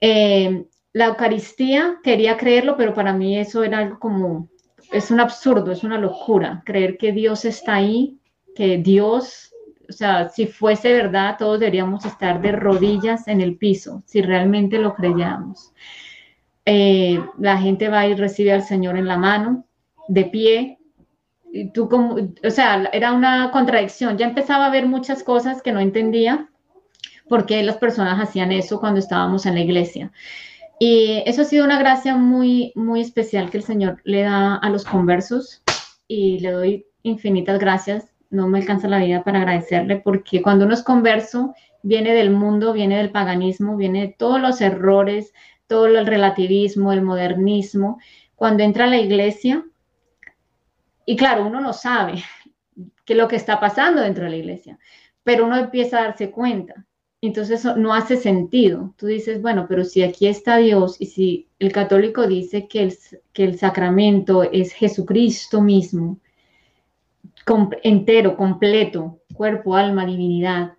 [0.00, 4.48] Eh, la Eucaristía quería creerlo, pero para mí eso era algo como,
[4.92, 8.18] es un absurdo, es una locura, creer que Dios está ahí,
[8.54, 9.54] que Dios
[9.88, 14.78] o sea, si fuese verdad, todos deberíamos estar de rodillas en el piso, si realmente
[14.78, 15.72] lo creyéramos.
[16.64, 19.66] Eh, la gente va y recibe al Señor en la mano,
[20.08, 20.78] de pie.
[21.52, 24.16] Y tú como, o sea, era una contradicción.
[24.16, 26.48] Ya empezaba a ver muchas cosas que no entendía
[27.28, 30.12] por qué las personas hacían eso cuando estábamos en la iglesia.
[30.86, 34.68] Y eso ha sido una gracia muy, muy especial que el Señor le da a
[34.68, 35.62] los conversos
[36.06, 40.74] y le doy infinitas gracias no me alcanza la vida para agradecerle, porque cuando uno
[40.74, 45.32] es converso, viene del mundo, viene del paganismo, viene de todos los errores,
[45.68, 47.98] todo el relativismo, el modernismo.
[48.34, 49.64] Cuando entra a la iglesia,
[51.06, 52.22] y claro, uno no sabe
[53.06, 54.78] qué es lo que está pasando dentro de la iglesia,
[55.22, 56.84] pero uno empieza a darse cuenta.
[57.26, 58.94] Entonces no hace sentido.
[58.96, 62.98] Tú dices, bueno, pero si aquí está Dios y si el católico dice que el,
[63.32, 66.18] que el sacramento es Jesucristo mismo,
[67.82, 70.74] entero, completo, cuerpo, alma, divinidad,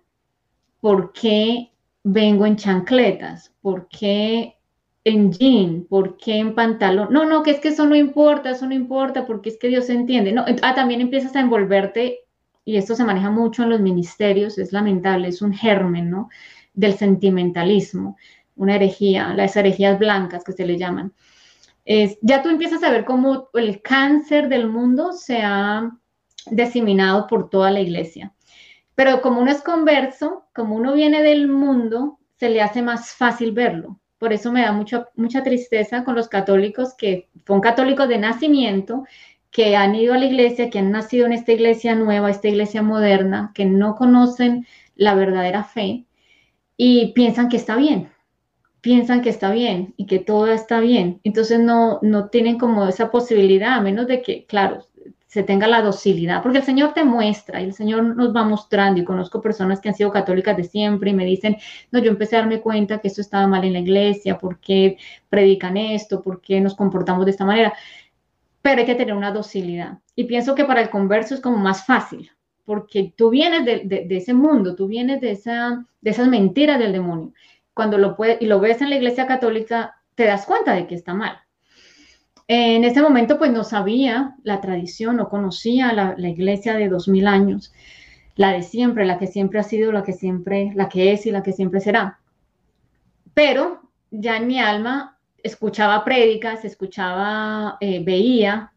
[0.80, 1.72] ¿por qué
[2.02, 3.52] vengo en chancletas?
[3.60, 4.56] ¿Por qué
[5.04, 5.86] en jean?
[5.88, 7.08] ¿Por qué en pantalón?
[7.10, 9.88] No, no, que es que eso no importa, eso no importa, porque es que Dios
[9.90, 10.32] entiende.
[10.32, 12.25] No, ah, también empiezas a envolverte,
[12.66, 16.28] y esto se maneja mucho en los ministerios, es lamentable, es un germen, ¿no?
[16.74, 18.18] Del sentimentalismo,
[18.56, 21.14] una herejía, las herejías blancas que se le llaman.
[22.20, 25.96] Ya tú empiezas a ver cómo el cáncer del mundo se ha
[26.50, 28.34] diseminado por toda la iglesia.
[28.96, 33.52] Pero como uno es converso, como uno viene del mundo, se le hace más fácil
[33.52, 34.00] verlo.
[34.18, 39.04] Por eso me da mucho, mucha tristeza con los católicos que son católicos de nacimiento,
[39.50, 42.82] que han ido a la iglesia, que han nacido en esta iglesia nueva, esta iglesia
[42.82, 46.06] moderna, que no conocen la verdadera fe
[46.76, 48.10] y piensan que está bien,
[48.80, 51.20] piensan que está bien y que todo está bien.
[51.24, 54.84] Entonces no, no tienen como esa posibilidad, a menos de que, claro,
[55.26, 59.00] se tenga la docilidad, porque el Señor te muestra y el Señor nos va mostrando
[59.00, 61.56] y conozco personas que han sido católicas de siempre y me dicen,
[61.90, 64.96] no, yo empecé a darme cuenta que esto estaba mal en la iglesia, ¿por qué
[65.28, 66.22] predican esto?
[66.22, 67.74] ¿Por qué nos comportamos de esta manera?
[68.66, 69.98] Pero hay que tener una docilidad.
[70.16, 72.32] Y pienso que para el converso es como más fácil,
[72.64, 77.32] porque tú vienes de, ese mundo, tú vienes de, esa, de esas mentiras del demonio.
[77.74, 80.96] Cuando lo puedes y lo ves en la iglesia católica, te das cuenta de que
[80.96, 81.38] está mal
[82.48, 87.26] en ese momento, pues no sabía la tradición, no conocía la, iglesia de dos mil
[87.26, 87.72] años,
[88.36, 91.32] la de siempre, la que siempre ha sido, la que siempre, la que es y
[91.32, 92.20] la que siempre será.
[93.34, 95.15] Pero ya en mi alma
[95.46, 98.72] escuchaba prédicas, escuchaba, eh, veía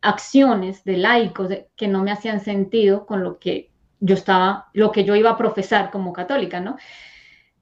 [0.00, 5.04] acciones de laicos que no me hacían sentido con lo que yo estaba, lo que
[5.04, 6.76] yo iba a profesar como católica, ¿no?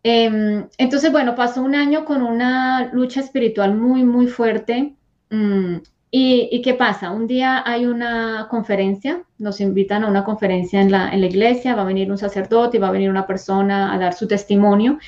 [0.02, 4.96] Em, entonces, bueno, pasó un año con una lucha espiritual muy, muy fuerte
[5.30, 5.76] Mm,
[6.10, 7.10] ¿y, qué pasa?
[7.12, 11.84] Un día hay una conferencia, nos invitan a una conferencia en la, iglesia, va a
[11.84, 14.98] venir un sacerdote y va a venir una persona a dar su testimonio.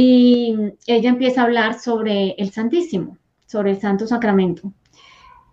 [0.00, 0.54] Y
[0.86, 4.72] ella empieza a hablar sobre el Santísimo, sobre el Santo Sacramento.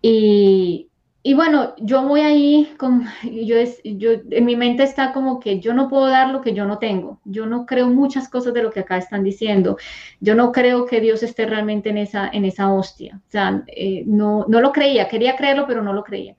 [0.03, 0.91] Y,
[1.23, 5.73] y bueno, yo voy ahí, con, yo, yo, en mi mente está como que yo
[5.73, 7.19] no puedo dar lo que yo no tengo.
[7.25, 9.77] Yo no creo muchas cosas de lo que acá están diciendo.
[10.19, 13.19] Yo no creo que Dios esté realmente en esa, en esa hostia.
[13.27, 16.35] O sea, eh, no, no lo creía, quería creerlo, pero no lo creía.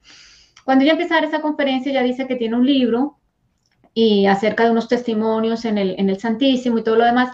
[0.65, 3.19] Cuando ella empieza a dar esa conferencia, ella dice que tiene un libro
[3.95, 7.31] y acerca de unos testimonios en el, en el Santísimo y todo lo demás.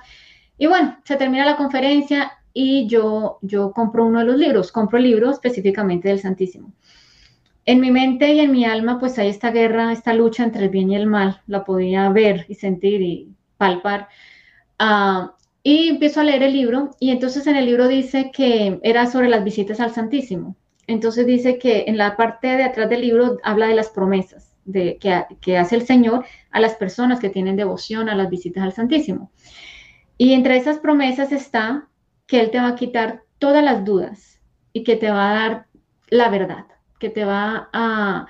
[0.63, 4.99] Y bueno, se termina la conferencia y yo, yo compro uno de los libros, compro
[4.99, 6.73] el libro específicamente del Santísimo
[7.65, 10.71] en mi mente y en mi alma, pues hay esta guerra, esta lucha entre el
[10.71, 11.43] bien y el mal.
[11.47, 14.09] La podía ver y sentir y palpar.
[14.79, 19.07] Ah, y empiezo a leer el libro y entonces en el libro dice que era
[19.07, 20.57] sobre las visitas al Santísimo.
[20.89, 24.99] Entonces dice que en la parte de atrás del libro habla de las promesas de,
[24.99, 28.73] que, que hace el Señor a las personas que tienen devoción a las visitas al
[28.73, 29.31] Santísimo.
[30.23, 31.89] Y entre esas promesas está
[32.29, 34.41] que Él te va a quitar todas las dudas
[34.73, 35.67] y que te va a dar
[36.11, 36.65] la verdad
[37.01, 38.29] que te va a,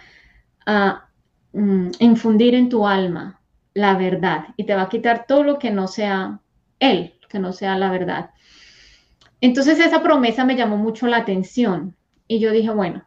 [1.53, 3.43] mm, infundir en tu alma
[3.75, 6.41] la verdad y te va a quitar todo lo que no sea
[6.79, 8.31] Él, que no sea la verdad.
[9.43, 11.95] Entonces esa promesa me llamó mucho la atención
[12.27, 13.05] y yo dije, bueno,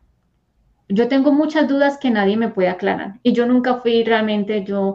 [0.89, 4.93] yo tengo muchas dudas que nadie me puede aclarar y yo nunca fui realmente yo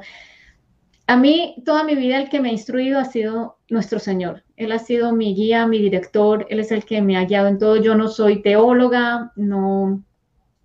[1.11, 4.45] a mí toda mi vida el que me ha instruido ha sido nuestro Señor.
[4.55, 7.59] Él ha sido mi guía, mi director, Él es el que me ha guiado en
[7.59, 7.75] todo.
[7.75, 10.05] Yo no soy teóloga, no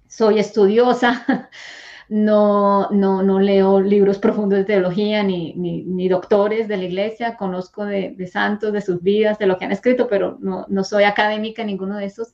[0.08, 1.50] soy estudiosa,
[2.10, 7.84] no, no, no leo libros profundos de teología ni, ni, doctores de la iglesia, conozco
[7.84, 11.64] de, santos, de sus vidas, de lo que han escrito, pero no, no soy académica
[11.64, 12.28] en ninguno de esos,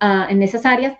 [0.00, 0.96] uh, en esas áreas.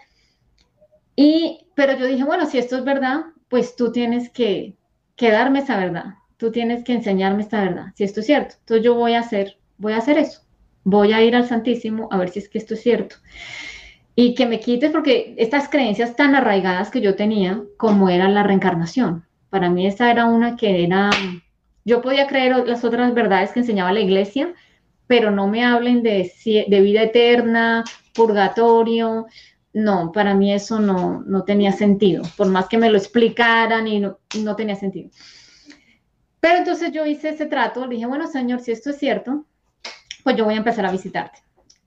[1.17, 4.77] Y, pero yo dije, bueno, si esto es verdad, pues tú tienes que,
[5.17, 8.57] que darme esa verdad tú tienes que enseñarme esta verdad, si esto es cierto.
[8.59, 10.41] Entonces yo voy a hacer, voy a hacer eso.
[10.83, 13.15] Voy a ir al Santísimo a ver si es que esto es cierto.
[14.17, 18.43] Y que me quites porque estas creencias tan arraigadas que yo tenía, como era la
[18.43, 19.25] reencarnación.
[19.51, 21.11] Para mí esa era una que era,
[21.85, 24.53] yo podía creer las otras verdades que enseñaba la iglesia,
[25.07, 27.85] pero no me hablen de, de vida eterna,
[28.15, 29.27] purgatorio,
[29.73, 34.01] no, para mí eso no, no tenía sentido, por más que me lo explicaran y
[34.01, 35.11] no, no tenía sentido.
[36.43, 39.45] Pero entonces yo hice ese trato, le dije, bueno, señor, si esto es cierto,
[40.25, 41.39] pues yo voy a empezar a visitarte.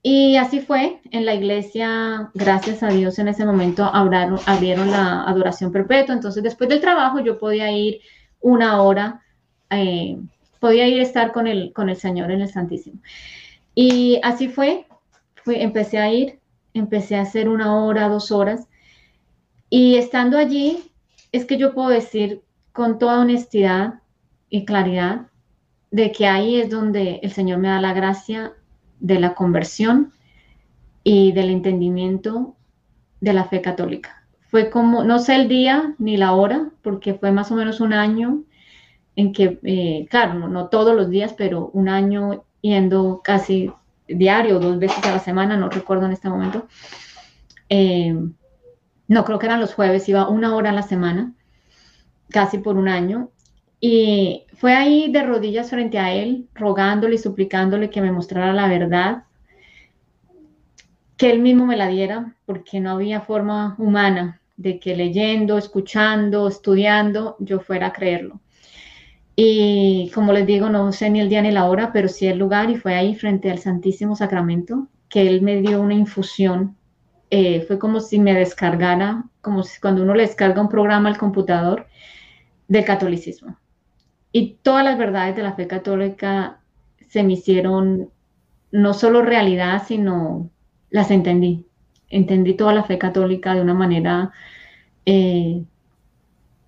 [0.02, 5.24] Y así fue, en la iglesia, gracias a Dios, en ese momento abrieron, abrieron la
[5.24, 8.00] adoración perpetua, entonces después del trabajo yo podía ir
[8.40, 9.20] una hora,
[9.68, 10.16] eh,
[10.58, 13.02] podía ir a estar con el, con el Señor en el Santísimo.
[13.74, 14.86] Y así fue,
[15.44, 16.38] empecé a ir,
[16.72, 18.68] empecé a hacer una hora, dos horas,
[19.68, 20.82] y estando allí,
[21.30, 22.40] es que yo puedo decir
[22.72, 24.00] con toda honestidad,
[24.48, 25.26] y claridad
[25.90, 28.52] de que ahí es donde el Señor me da la gracia
[29.00, 30.12] de la conversión
[31.04, 32.56] y del entendimiento
[33.20, 34.24] de la fe católica.
[34.48, 37.92] Fue como, no sé el día ni la hora, porque fue más o menos un
[37.92, 38.42] año
[39.16, 43.72] en que, eh, claro, no, todos los días, pero un año yendo casi
[44.08, 46.66] diario, dos veces a la semana, no recuerdo en este momento.
[47.68, 48.14] Eh,
[49.08, 51.32] no, creo que eran los jueves, iba una hora a la semana,
[52.30, 53.30] casi por un año,
[53.88, 58.66] y fue ahí de rodillas frente a él, rogándole y suplicándole que me mostrara la
[58.66, 59.22] verdad,
[61.16, 66.48] que él mismo me la diera, porque no había forma humana de que leyendo, escuchando,
[66.48, 68.40] estudiando, yo fuera a creerlo.
[69.36, 72.38] Y como les digo, no sé ni el día ni la hora, pero sí el
[72.38, 76.76] lugar y fue ahí frente al Santísimo Sacramento que él me dio una infusión.
[77.30, 81.18] Eh, fue como si me descargara, como si cuando uno le descarga un programa al
[81.18, 81.86] computador
[82.66, 83.56] del catolicismo.
[84.38, 86.60] Y todas las verdades de la fe católica
[87.08, 88.10] se me hicieron
[88.70, 90.50] no solo realidad, sino
[90.90, 91.64] las entendí.
[92.10, 94.32] Entendí toda la fe católica de una manera
[95.06, 95.62] eh,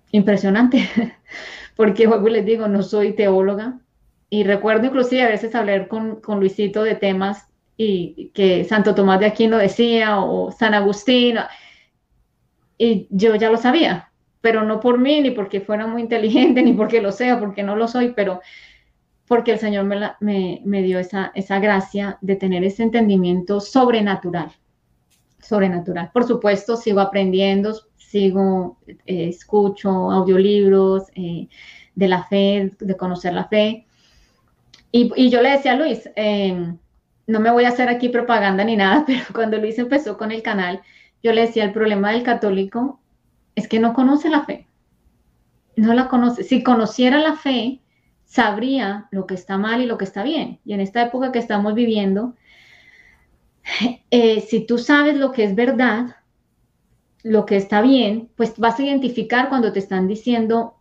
[0.09, 0.89] impresionante,
[1.75, 3.77] porque les digo, no soy teóloga.
[4.31, 9.19] Y recuerdo inclusive a veces hablar con, con Luisito de temas y que Santo Tomás
[9.19, 11.37] de Aquino decía o San Agustín,
[12.79, 14.08] y yo ya lo sabía,
[14.41, 17.75] pero no por mí, ni porque fuera muy inteligente, ni porque lo sea, porque no
[17.75, 18.41] lo soy, pero
[19.27, 24.51] porque el Señor me, me, dio esa, esa gracia de tener ese entendimiento sobrenatural,
[25.39, 26.09] sobrenatural.
[26.11, 31.47] Por supuesto, sigo aprendiendo, sigo, eh, escucho audiolibros eh,
[31.93, 33.85] de la fe, de conocer la fe.
[34.91, 36.79] Y, y yo le decía a Luis, em,
[37.27, 40.41] no me voy a hacer aquí propaganda ni nada, pero cuando Luis empezó con el
[40.41, 40.81] canal,
[41.21, 42.98] yo le decía, el problema del católico
[43.59, 44.67] es que no conoce la fe.
[45.75, 46.43] No la conoce.
[46.43, 47.81] Si conociera la fe,
[48.25, 50.59] sabría lo que está mal y lo que está bien.
[50.65, 52.35] Y en esta época que estamos viviendo,
[54.11, 56.15] eh, si tú sabes lo que es verdad,
[57.23, 60.75] lo que está bien, pues vas a identificar cuando te están diciendo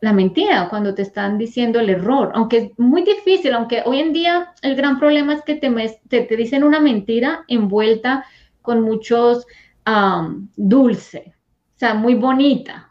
[0.00, 4.12] la mentira, cuando te están diciendo el error, aunque es muy difícil, aunque hoy en
[4.12, 5.70] día el gran problema es que te,
[6.08, 8.24] te, dicen una mentira envuelta
[8.62, 9.46] con muchos
[9.86, 11.35] um, dulce,
[11.76, 12.90] o sea, muy bonita.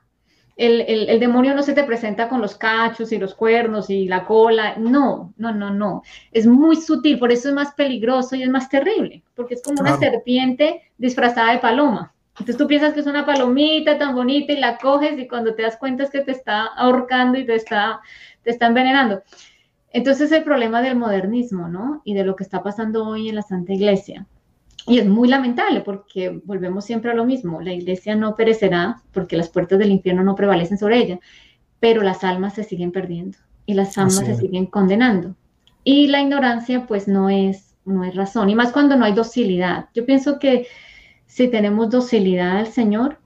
[0.56, 4.76] El, demonio no se te presenta con los cachos y los cuernos y la cola.
[4.78, 6.04] No, no, no, no.
[6.32, 9.82] Es muy sutil, por eso es más peligroso y es más terrible, porque es como
[9.82, 12.14] una serpiente disfrazada de paloma.
[12.34, 15.64] Entonces tú piensas que es una palomita tan bonita y la coges y cuando te
[15.64, 18.02] das cuenta es que te está ahorcando y te está,
[18.44, 19.24] te está envenenando.
[19.92, 22.02] Entonces el problema del modernismo, ¿no?
[22.06, 24.28] Y de lo que está pasando hoy en la Santa Iglesia.
[24.88, 27.62] Y es muy lamentable porque volvemos siempre a lo mismo.
[27.62, 31.20] La iglesia no perecerá porque las puertas del infierno no prevalecen sobre ella,
[31.80, 35.36] pero las almas se siguen perdiendo y las almas se siguen condenando.
[35.84, 39.90] Y la ignorancia pues no es, no es razón, y más cuando no hay docilidad.
[39.94, 40.68] Yo pienso que
[41.26, 43.20] si tenemos docilidad al Señor,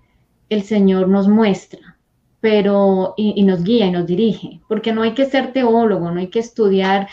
[0.50, 2.00] el Señor nos muestra
[2.42, 6.30] pero y, nos guía y nos dirige, porque no hay que ser teólogo, no hay
[6.30, 7.10] que estudiar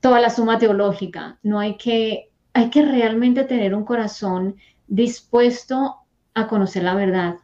[0.00, 5.96] toda la suma teológica, no hay que, hay que realmente tener un corazón dispuesto
[6.34, 7.36] a conocer la verdad,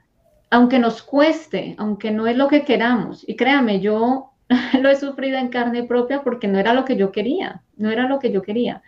[0.51, 3.25] aunque nos cueste, aunque no es lo que queramos.
[3.29, 4.33] Y créame, yo
[4.81, 8.09] lo he sufrido en carne propia porque no era lo que yo quería, no era
[8.09, 8.83] lo que yo quería.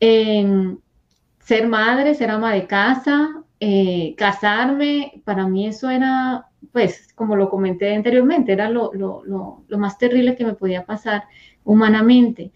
[0.00, 7.48] ser madre, ser ama de casa, eh, casarme, para mí eso era, pues, como lo
[7.48, 8.90] comenté anteriormente, era lo,
[9.68, 11.24] más terrible que me podía pasar
[11.64, 12.52] humanamente.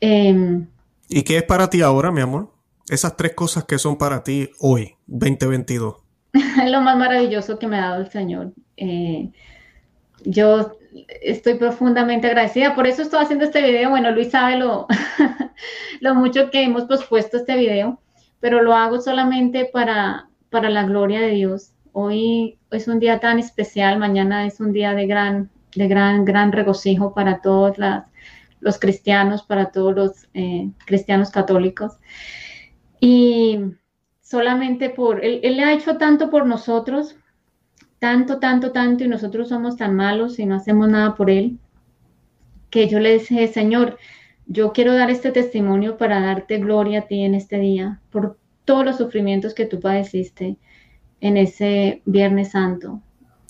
[0.00, 0.66] Em,
[1.08, 2.50] ¿Y qué es para ti ahora, mi amor?
[2.88, 5.96] Esas tres cosas que son para ti hoy, 2022.
[6.66, 8.52] lo más maravilloso que me ha dado el Señor.
[8.76, 9.30] Eh,
[10.24, 10.76] yo
[11.22, 13.90] estoy profundamente agradecida, por eso estoy haciendo este video.
[13.90, 14.86] Bueno, Luis sabe lo,
[16.00, 18.00] lo mucho que hemos pospuesto este video,
[18.40, 21.72] pero lo hago solamente para, para la gloria de Dios.
[21.92, 26.52] Hoy es un día tan especial, mañana es un día de gran, de gran, gran
[26.52, 27.78] regocijo para todos
[28.64, 31.98] los cristianos, para todos los eh, cristianos católicos.
[32.98, 33.60] Y
[34.20, 37.16] solamente por, él, él ha hecho tanto por nosotros,
[37.98, 41.58] tanto, tanto, tanto, y nosotros somos tan malos y no hacemos nada por Él,
[42.68, 43.98] que yo le dije, Señor,
[44.46, 48.84] yo quiero dar este testimonio para darte gloria a ti en este día, por todos
[48.84, 50.58] los sufrimientos que tú padeciste
[51.20, 53.00] en ese Viernes Santo,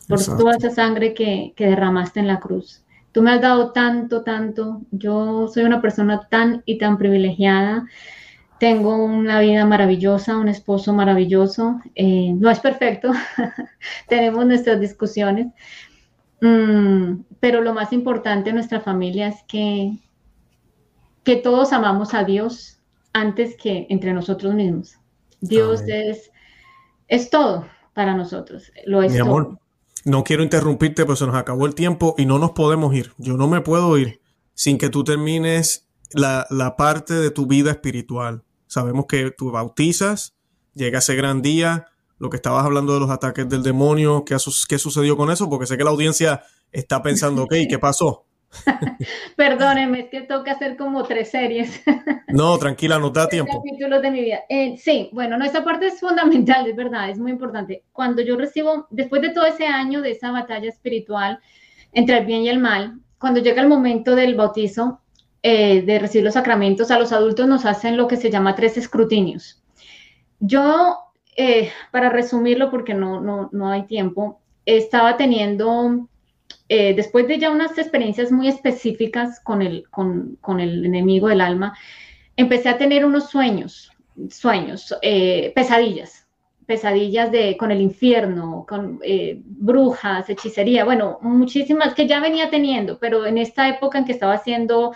[0.09, 2.84] por toda esa sangre que, que derramaste en la cruz.
[3.15, 4.83] Tú me has dado tanto, tanto.
[4.91, 7.87] Yo soy una persona tan y tan privilegiada
[8.59, 11.81] tengo una vida maravillosa, un esposo maravilloso.
[11.95, 13.13] Eh, no es perfecto,
[14.09, 15.49] tenemos nuestras discusiones,
[16.41, 19.93] mm, pero lo más importante en nuestra familia es que,
[21.25, 22.81] que todos amamos a Dios
[23.13, 24.99] antes que entre nosotros mismos.
[25.41, 26.31] Dios es,
[27.09, 28.73] es todo para nosotros.
[28.87, 29.59] Lo es Mi amor,
[30.05, 33.13] no quiero interrumpirte, pero se nos acabó el tiempo y no nos podemos ir.
[33.19, 34.21] Yo no me puedo ir
[34.55, 38.45] sin que tú termines la, la parte de tu vida espiritual.
[38.67, 40.35] Sabemos que tú bautizas,
[40.75, 41.87] llega ese gran día,
[42.19, 44.37] lo que estabas hablando de los ataques del demonio, ¿qué,
[44.69, 45.49] qué sucedió con eso?
[45.49, 46.43] Porque sé que la audiencia
[46.73, 48.27] está pensando, ok, ¿qué pasó?
[49.37, 51.83] Perdóneme, es que toca hacer como tres series.
[52.29, 53.63] no, tranquila, no da tiempo.
[53.63, 54.41] Capítulos de mi vida.
[54.49, 57.85] Eh, sí, bueno, no, esa parte es fundamental, es verdad, es muy importante.
[57.93, 61.39] Cuando yo recibo, después de todo ese año de esa batalla espiritual
[61.93, 65.01] entre el bien y el mal, cuando llega el momento del bautizo,
[65.43, 68.79] eh, de recibir los sacramentos, a los adultos nos hacen lo que se llama tres
[68.79, 69.63] escrutinios.
[70.41, 70.99] Yo,
[71.37, 76.09] eh, para resumirlo, porque no, no, hay tiempo, estaba teniendo,
[76.69, 81.41] eh, después de ya unas experiencias muy específicas con el, con, con el enemigo del
[81.41, 81.77] alma,
[82.37, 83.93] empecé a tener unos sueños,
[84.31, 84.95] sueños,
[85.55, 86.27] pesadillas,
[86.67, 89.01] pesadillas de, con el infierno, con
[89.45, 94.35] brujas, hechicería, bueno, muchísimas que ya venía teniendo, pero en esta época en que estaba
[94.35, 94.93] haciendo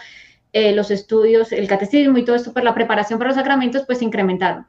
[0.53, 3.99] eh, los estudios, el catecismo y todo esto, para la preparación para los sacramentos, pues
[3.99, 4.67] se incrementaron.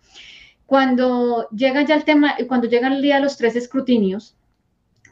[0.65, 4.35] Cuando llega ya el tema, cuando llega el día de los tres escrutinios,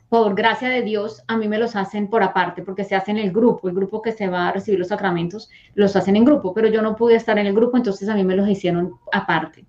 [0.10, 3.26] por gracia de Dios, a mí me los hacen por aparte, porque se hacen en
[3.26, 6.53] el grupo, el grupo que se va a recibir los sacramentos, los hacen en grupo,
[6.53, 9.66] pero yo no pude estar en el grupo, entonces a mí me los hicieron aparte.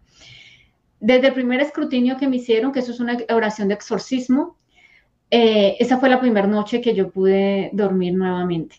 [1.01, 4.57] Desde el primer escrutinio que me hicieron, que eso es una oración de exorcismo,
[5.30, 8.76] eh, esa fue la primera noche que yo pude dormir nuevamente.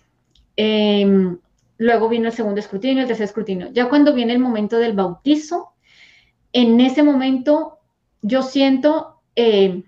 [0.56, 1.36] Eh,
[1.78, 3.70] luego viene el segundo escrutinio, el tercer escrutinio.
[3.72, 5.74] Ya cuando viene el momento del bautizo,
[6.54, 7.80] en ese momento
[8.22, 9.84] yo siento eh,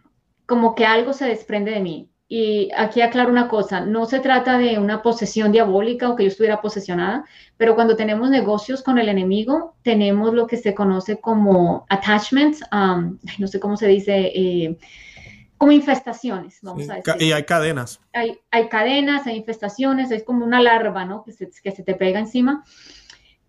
[0.51, 2.09] como que algo se desprende de mí.
[2.27, 6.27] Y aquí aclaro una cosa, no se trata de una posesión diabólica o que yo
[6.27, 7.23] estuviera posesionada,
[7.55, 13.17] pero cuando tenemos negocios con el enemigo, tenemos lo que se conoce como attachments, um,
[13.39, 14.77] no sé cómo se dice, eh,
[15.57, 17.13] como infestaciones, vamos a decir.
[17.21, 18.01] Y hay cadenas.
[18.11, 21.23] Hay, hay, cadenas, hay infestaciones, es como una larva, ¿no?
[21.23, 22.65] Que se, que se te pega encima.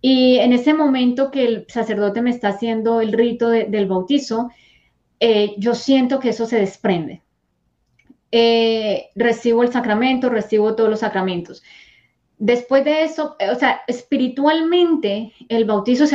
[0.00, 4.50] Y en ese momento que el sacerdote me está haciendo el rito del bautizo,
[5.24, 7.22] eh, yo siento que eso se desprende.
[8.32, 11.62] Eh, recibo el sacramento, recibo todos los sacramentos.
[12.38, 16.12] Después de eso, o sea, espiritualmente el bautizo es,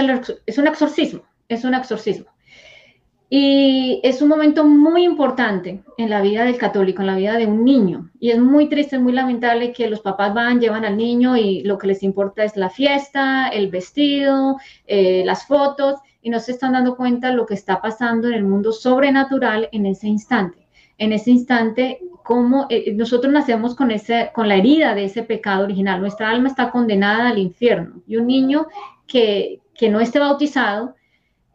[0.58, 2.26] un exorcismo, es un exorcismo.
[3.30, 7.48] Y es un momento muy importante en la vida del católico, en la vida de
[7.48, 8.12] un niño.
[8.20, 11.78] Y es muy triste, muy lamentable que los papás van, llevan al niño y lo
[11.78, 16.74] que les importa es la fiesta, el vestido, eh, las fotos, y no se están
[16.74, 20.68] dando cuenta lo que está pasando en el mundo sobrenatural en ese instante.
[20.98, 25.64] En ese instante, como eh, nosotros nacemos con, ese, con la herida de ese pecado
[25.64, 26.02] original.
[26.02, 28.02] Nuestra alma está condenada al infierno.
[28.08, 28.68] Y un niño
[29.06, 30.96] que, que no esté bautizado,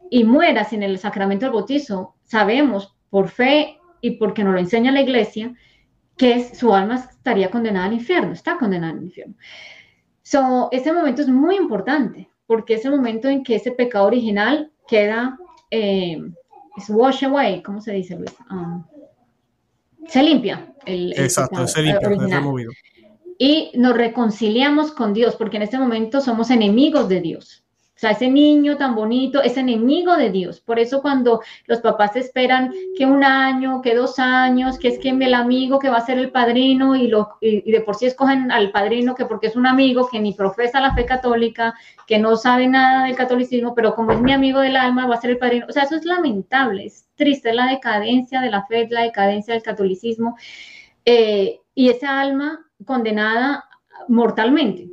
[0.09, 4.91] y muera sin el sacramento del bautizo, sabemos por fe y porque nos lo enseña
[4.91, 5.55] la iglesia,
[6.17, 9.33] que su alma estaría condenada al infierno, está condenada al infierno.
[10.21, 14.71] So, ese momento es muy importante, porque es el momento en que ese pecado original
[14.87, 15.39] queda,
[15.71, 16.21] eh,
[16.77, 18.31] es wash away, ¿cómo se dice, Luis?
[18.51, 18.83] Um,
[20.07, 20.71] se limpia.
[20.85, 22.71] El, Exacto, se limpia, removido.
[23.39, 27.65] Y nos reconciliamos con Dios, porque en este momento somos enemigos de Dios.
[28.03, 30.59] O sea, ese niño tan bonito es enemigo de Dios.
[30.59, 35.11] Por eso cuando los papás esperan que un año, que dos años, que es que
[35.11, 38.51] el amigo que va a ser el padrino y, lo, y, de por sí escogen
[38.51, 41.75] al padrino que porque es un amigo que ni profesa la fe católica,
[42.05, 45.21] que no sabe nada del catolicismo, pero como es mi amigo del alma, va a
[45.21, 45.65] ser el padrino.
[45.69, 49.53] O sea, eso es lamentable, es triste, es la decadencia de la fe, la decadencia
[49.53, 50.35] del catolicismo.
[51.05, 53.63] Eh, y esa alma condenada
[54.09, 54.89] mortalmente.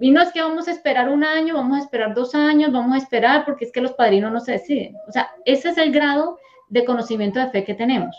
[0.00, 2.94] Y no es que vamos a esperar un año, vamos a esperar dos años, vamos
[2.94, 4.96] a esperar porque es que los padrinos no se deciden.
[5.08, 6.38] O sea, ese es el grado
[6.68, 8.16] de conocimiento de fe que tenemos,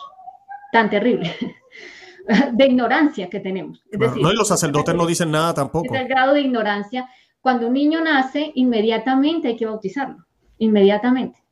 [0.71, 1.30] tan terrible,
[2.53, 3.84] de ignorancia que tenemos.
[3.91, 5.93] no, y los sacerdotes no dicen nada tampoco.
[5.93, 7.09] Es el grado de ignorancia.
[7.41, 10.26] Cuando un niño nace, inmediatamente hay que bautizarlo,
[10.57, 11.43] inmediatamente.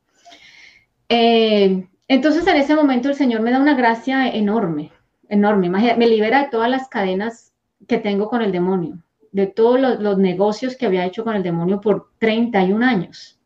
[1.10, 4.92] Eh, entonces, en ese momento el Señor me da una gracia enorme,
[5.28, 5.70] enorme.
[5.70, 7.54] Me libera de todas las cadenas
[7.88, 9.04] que tengo con el demonio
[9.34, 13.40] de todos los, negocios que había hecho con el demonio por 31 años.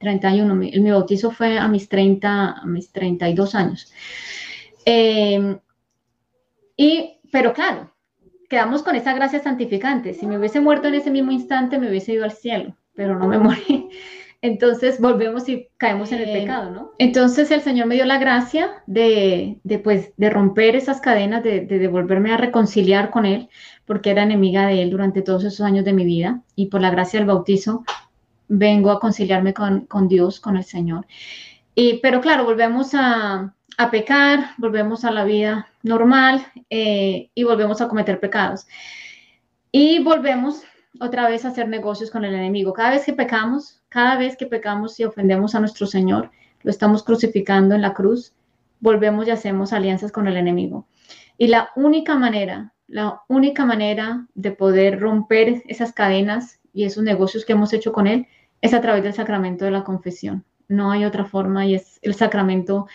[0.00, 3.92] 31, mi, mi bautizo fue a mis 30, a mis 32 años.
[4.86, 5.58] Em,
[6.76, 7.92] y, pero claro,
[8.48, 10.14] quedamos con esa gracia santificante.
[10.14, 13.28] Si me hubiese muerto en ese mismo instante, me hubiese ido al cielo, pero no
[13.28, 13.90] me morí.
[14.40, 16.90] Entonces volvemos y caemos en el pecado, ¿no?
[16.98, 21.62] Entonces el Señor me dio la gracia de, de, pues, de romper esas cadenas, de,
[21.62, 23.48] de, devolverme a reconciliar con Él,
[23.84, 26.90] porque era enemiga de Él durante todos esos años de mi vida y por la
[26.90, 27.84] gracia del bautizo
[28.46, 31.06] vengo a conciliarme con, con Dios, con el Señor.
[31.74, 37.80] Y, pero claro, volvemos a, a pecar, volvemos a la vida normal eh, y volvemos
[37.80, 38.66] a cometer pecados.
[39.70, 40.62] Y volvemos
[41.00, 42.72] otra vez a hacer negocios con el enemigo.
[42.72, 46.30] Cada vez que pecamos, cada vez que pecamos y ofendemos a nuestro Señor,
[46.62, 48.34] lo estamos crucificando en la cruz,
[48.80, 50.86] volvemos y hacemos alianzas con el enemigo.
[51.36, 57.44] Y la única manera, la única manera de poder romper esas cadenas y esos negocios
[57.44, 58.26] que hemos hecho con Él
[58.60, 60.44] es a través del sacramento de la confesión.
[60.68, 62.86] No hay otra forma y es el sacramento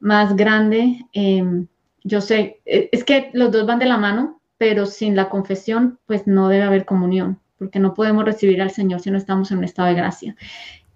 [0.00, 1.04] más grande.
[1.12, 1.66] Em,
[2.04, 5.98] yo sé, e, es que los dos van de la mano, pero sin la confesión,
[6.06, 9.58] pues no debe haber comunión porque no podemos recibir al Señor si no estamos en
[9.58, 10.36] un estado de gracia.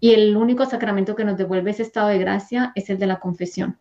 [0.00, 3.20] Y el único sacramento que nos devuelve ese estado de gracia es el de la
[3.20, 3.78] confesión.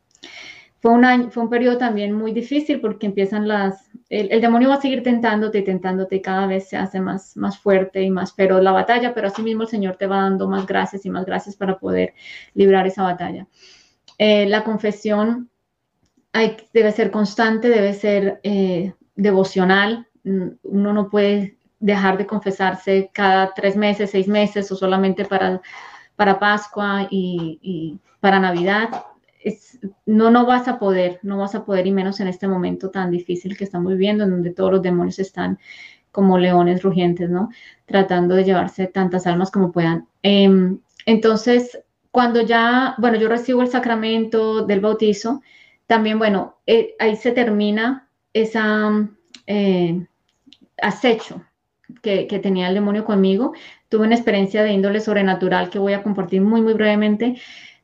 [0.80, 3.90] Fue un, año, fue un periodo también muy difícil porque empiezan las...
[4.10, 7.58] El, demonio va a seguir tentándote y tentándote y cada vez se hace más, más
[7.60, 11.06] fuerte y más feroz la batalla, pero asimismo el Señor te va dando más gracias
[11.06, 12.14] y más gracias para poder
[12.56, 13.48] librar esa batalla.
[14.18, 15.50] Eh, la confesión
[16.34, 20.08] hay, debe ser constante, debe ser eh, devocional.
[20.24, 25.62] Mm, uno no puede dejar de confesarse cada tres meses, seis meses o solamente para,
[26.16, 28.90] para Pascua y, para Navidad.
[29.44, 32.92] Es, no, no vas a poder, no vas a poder y menos en este momento
[32.92, 35.58] tan difícil que estamos viviendo, en donde todos los demonios están
[36.12, 37.50] como leones rugientes, ¿no?
[37.86, 40.08] Tratando de llevarse tantas almas como puedan.
[40.22, 41.80] Em, entonces,
[42.12, 45.42] cuando ya, bueno, yo recibo el sacramento del bautizo,
[45.88, 49.10] también, bueno, eh, ahí se termina esa
[49.48, 50.06] eh,
[50.82, 51.42] acecho,
[52.02, 53.54] que, tenía el demonio conmigo.
[53.90, 57.40] Tuve una experiencia de índole sobrenatural que voy a compartir muy, muy brevemente.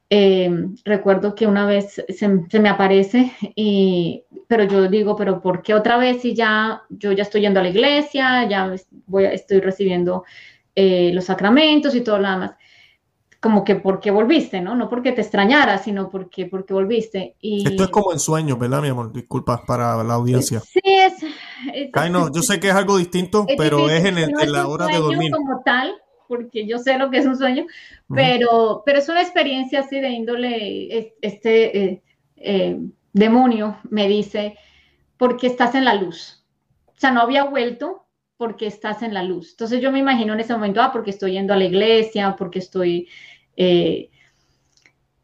[0.09, 0.49] Eh,
[0.85, 5.97] recuerdo que una vez se, me aparece, y, pero yo digo, pero ¿por qué otra
[5.97, 8.73] vez si ya yo ya estoy yendo a la iglesia, ya
[9.05, 10.23] voy, estoy recibiendo
[10.75, 12.51] eh, los sacramentos y todo lo demás?
[13.39, 14.75] como que porque volviste, ¿no?
[14.75, 17.35] No porque te extrañara, sino porque, porque volviste.
[17.39, 17.67] Y...
[17.67, 19.11] Esto es como en sueños, ¿verdad, mi amor?
[19.13, 20.59] Disculpa para la audiencia.
[20.59, 21.13] Sí, es...
[22.11, 24.15] no, yo sé que es algo distinto, pero es en,
[24.51, 25.31] la hora de dormir.
[25.31, 25.93] como tal,
[26.27, 27.65] porque yo sé lo que es un sueño,
[28.13, 32.03] pero, pero es una experiencia así de índole, este eh,
[32.35, 32.79] eh,
[33.13, 34.57] demonio me dice,
[35.17, 36.43] porque estás en la luz.
[36.87, 38.05] O sea, no había vuelto
[38.37, 39.51] porque estás en la luz.
[39.51, 42.59] Entonces yo me imagino en ese momento, ah, porque estoy yendo a la iglesia, porque
[42.59, 43.07] estoy...
[43.55, 44.09] Eh,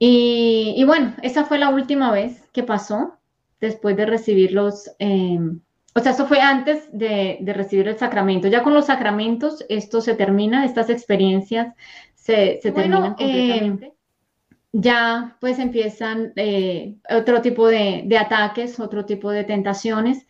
[0.06, 3.20] y, bueno, esa fue la última vez que pasó
[3.62, 4.92] después de recibir los...
[5.00, 5.40] Eh,
[5.96, 8.48] o sea, eso fue antes de, recibir el sacramento.
[8.48, 11.74] Ya con los sacramentos esto se termina, estas experiencias
[12.16, 13.94] se, terminan eh, completamente.
[14.72, 16.34] ya pues empiezan
[17.10, 20.26] otro tipo de, de ataques, otro tipo de tentaciones,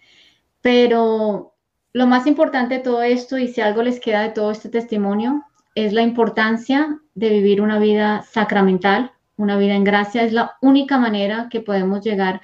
[0.62, 1.54] pero
[1.94, 5.44] lo más importante de todo esto, y si algo les queda de todo este testimonio,
[5.76, 10.24] es la importancia de vivir una vida sacramental, una vida en gracia.
[10.24, 12.42] Es la única manera que podemos llegar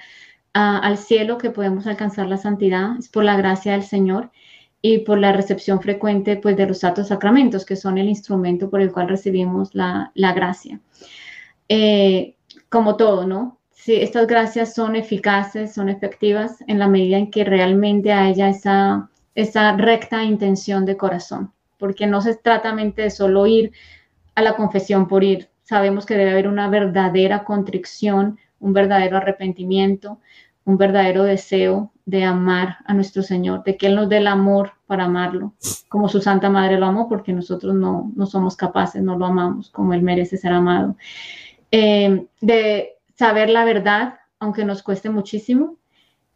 [0.52, 4.30] al cielo que podemos alcanzar la santidad, es por la gracia del Señor
[4.82, 8.80] y por la recepción frecuente pues, de los santos sacramentos, que son el instrumento por
[8.80, 10.80] el cual recibimos la, gracia.
[11.68, 12.34] Eh,
[12.68, 13.58] como todo, ¿no?
[13.70, 19.10] Si estas gracias son eficaces, son efectivas en la medida en que realmente haya esa,
[19.34, 23.72] esa recta intención de corazón, porque no se trata de solo ir
[24.34, 25.48] a la confesión por ir.
[25.62, 30.20] Sabemos que debe haber una verdadera contrición, un verdadero arrepentimiento,
[30.64, 34.72] un verdadero deseo de amar a nuestro Señor, de que Él nos dé el amor
[34.86, 35.54] para amarlo,
[35.88, 39.94] como su Santa Madre lo amó, porque nosotros no, somos capaces, no lo amamos como
[39.94, 40.96] Él merece ser amado.
[41.70, 45.76] Eh, de saber la verdad, aunque nos cueste muchísimo,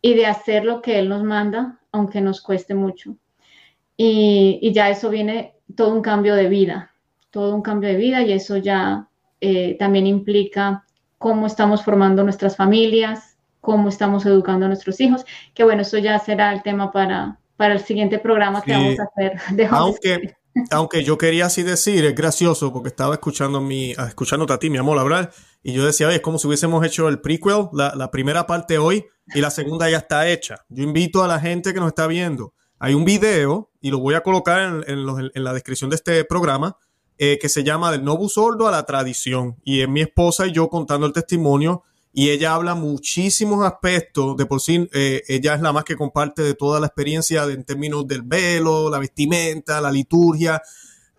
[0.01, 3.17] y de hacer lo que Él nos manda, aunque nos cueste mucho.
[3.97, 6.93] Y, ya eso viene todo un cambio de vida,
[7.31, 9.09] todo un cambio de vida, y eso ya
[9.41, 10.84] eh, también implica
[11.25, 15.25] cómo estamos formando nuestras familias, cómo estamos educando a nuestros hijos,
[15.55, 19.05] que bueno, eso ya será el tema para, para el siguiente programa que vamos a
[19.05, 19.41] hacer.
[19.71, 20.35] aunque,
[20.71, 24.77] aunque yo quería así decir, es gracioso porque estaba escuchando mi, escuchándote a ti, mi
[24.77, 25.31] amor, hablar,
[25.63, 29.07] y yo decía, es como si hubiésemos hecho el prequel, la, la primera parte hoy,
[29.35, 30.57] y la segunda ya está hecha.
[30.69, 32.53] Yo invito a la gente que nos está viendo.
[32.79, 36.77] Hay un video, y lo voy a colocar en, en, la descripción de este programa,
[37.19, 39.57] eh, que se llama Del Novo Sordo a la Tradición.
[39.65, 41.83] Y es mi esposa y yo contando el testimonio
[42.17, 46.43] y ella habla muchísimos aspectos, de por sí eh, ella es la más que comparte
[46.43, 50.63] de toda la experiencia en términos del velo, la vestimenta, la liturgia.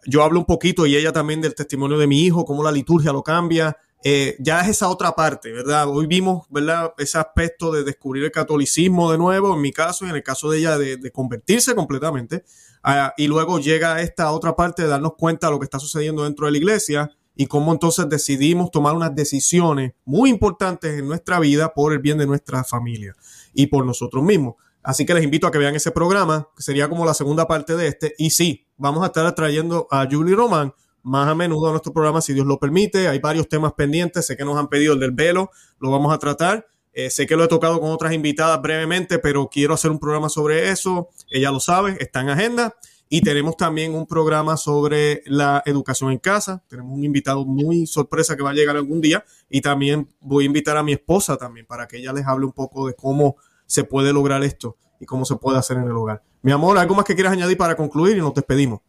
[0.06, 3.12] Yo hablo un poquito y ella también del testimonio de mi hijo, cómo la liturgia
[3.12, 3.76] lo cambia.
[4.06, 5.90] Eh, ya es esa otra parte, ¿verdad?
[5.90, 6.94] Hoy vimos, ¿verdad?
[6.98, 10.50] Ese aspecto de descubrir el catolicismo de nuevo, en mi caso y en el caso
[10.50, 12.46] de ella de, convertirse completamente.
[12.88, 16.24] Ah, y luego llega esta otra parte de darnos cuenta de lo que está sucediendo
[16.24, 21.40] dentro de la iglesia y cómo entonces decidimos tomar unas decisiones muy importantes en nuestra
[21.40, 23.16] vida por el bien de nuestra familia
[23.56, 24.54] y por nosotros mismos.
[24.84, 27.76] Así que les invito a que vean ese programa, que sería como la segunda parte
[27.76, 28.14] de este.
[28.20, 30.72] Y sí, vamos a estar trayendo a Julie Román
[31.02, 33.08] más a menudo a nuestro programa, si Dios lo permite.
[33.08, 34.28] Hay varios temas pendientes.
[34.28, 35.50] Sé que nos han pedido el del velo,
[35.80, 36.68] lo vamos a tratar.
[36.94, 40.30] Eh, sé que lo he tocado con otras invitadas brevemente, pero quiero hacer un programa
[40.30, 41.10] sobre eso.
[41.30, 42.76] Ella lo sabe, está en agenda.
[43.08, 46.64] Y tenemos también un programa sobre la educación en casa.
[46.68, 49.24] Tenemos un invitado muy sorpresa que va a llegar algún día.
[49.50, 52.52] Y también voy a invitar a mi esposa también para que ella les hable un
[52.52, 53.36] poco de cómo
[53.66, 56.24] se puede lograr esto y cómo se puede hacer en el hogar.
[56.42, 58.82] Mi amor, ¿algo más que quieras añadir para concluir y nos despedimos?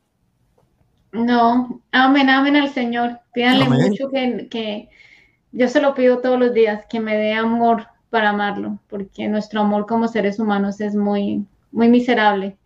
[1.12, 3.20] No, amén, amén al Señor.
[3.32, 4.88] Pídanle mucho que, que
[5.52, 9.60] yo se lo pido todos los días, que me dé amor para amarlo, porque nuestro
[9.60, 11.46] amor como seres humanos es muy,
[11.76, 12.56] muy miserable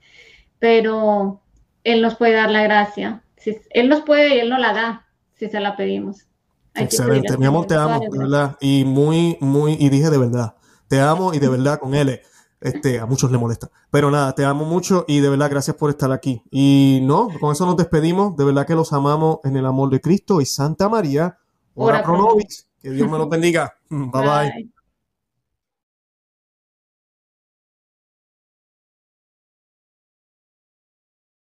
[0.61, 1.41] pero
[1.83, 3.25] Él nos puede dar la gracia.
[3.37, 5.07] Si, él nos puede y Él nos la da
[5.37, 6.27] si se la pedimos.
[6.75, 8.57] Excelente, mi amor, te amo, de verdad.
[8.61, 10.55] Y muy, muy, y dije de verdad,
[10.87, 12.21] te amo y de verdad con él.
[12.61, 13.71] Este, a muchos le molesta.
[13.91, 16.43] Pero nada, te amo mucho y de verdad gracias por estar aquí.
[16.51, 18.37] Y no, con eso nos despedimos.
[18.37, 21.39] De verdad que los amamos en el amor de Cristo y Santa María.
[21.75, 22.37] Ora pro
[22.83, 23.75] Que Dios me los bendiga.
[23.89, 24.11] bye.
[24.11, 24.71] bye.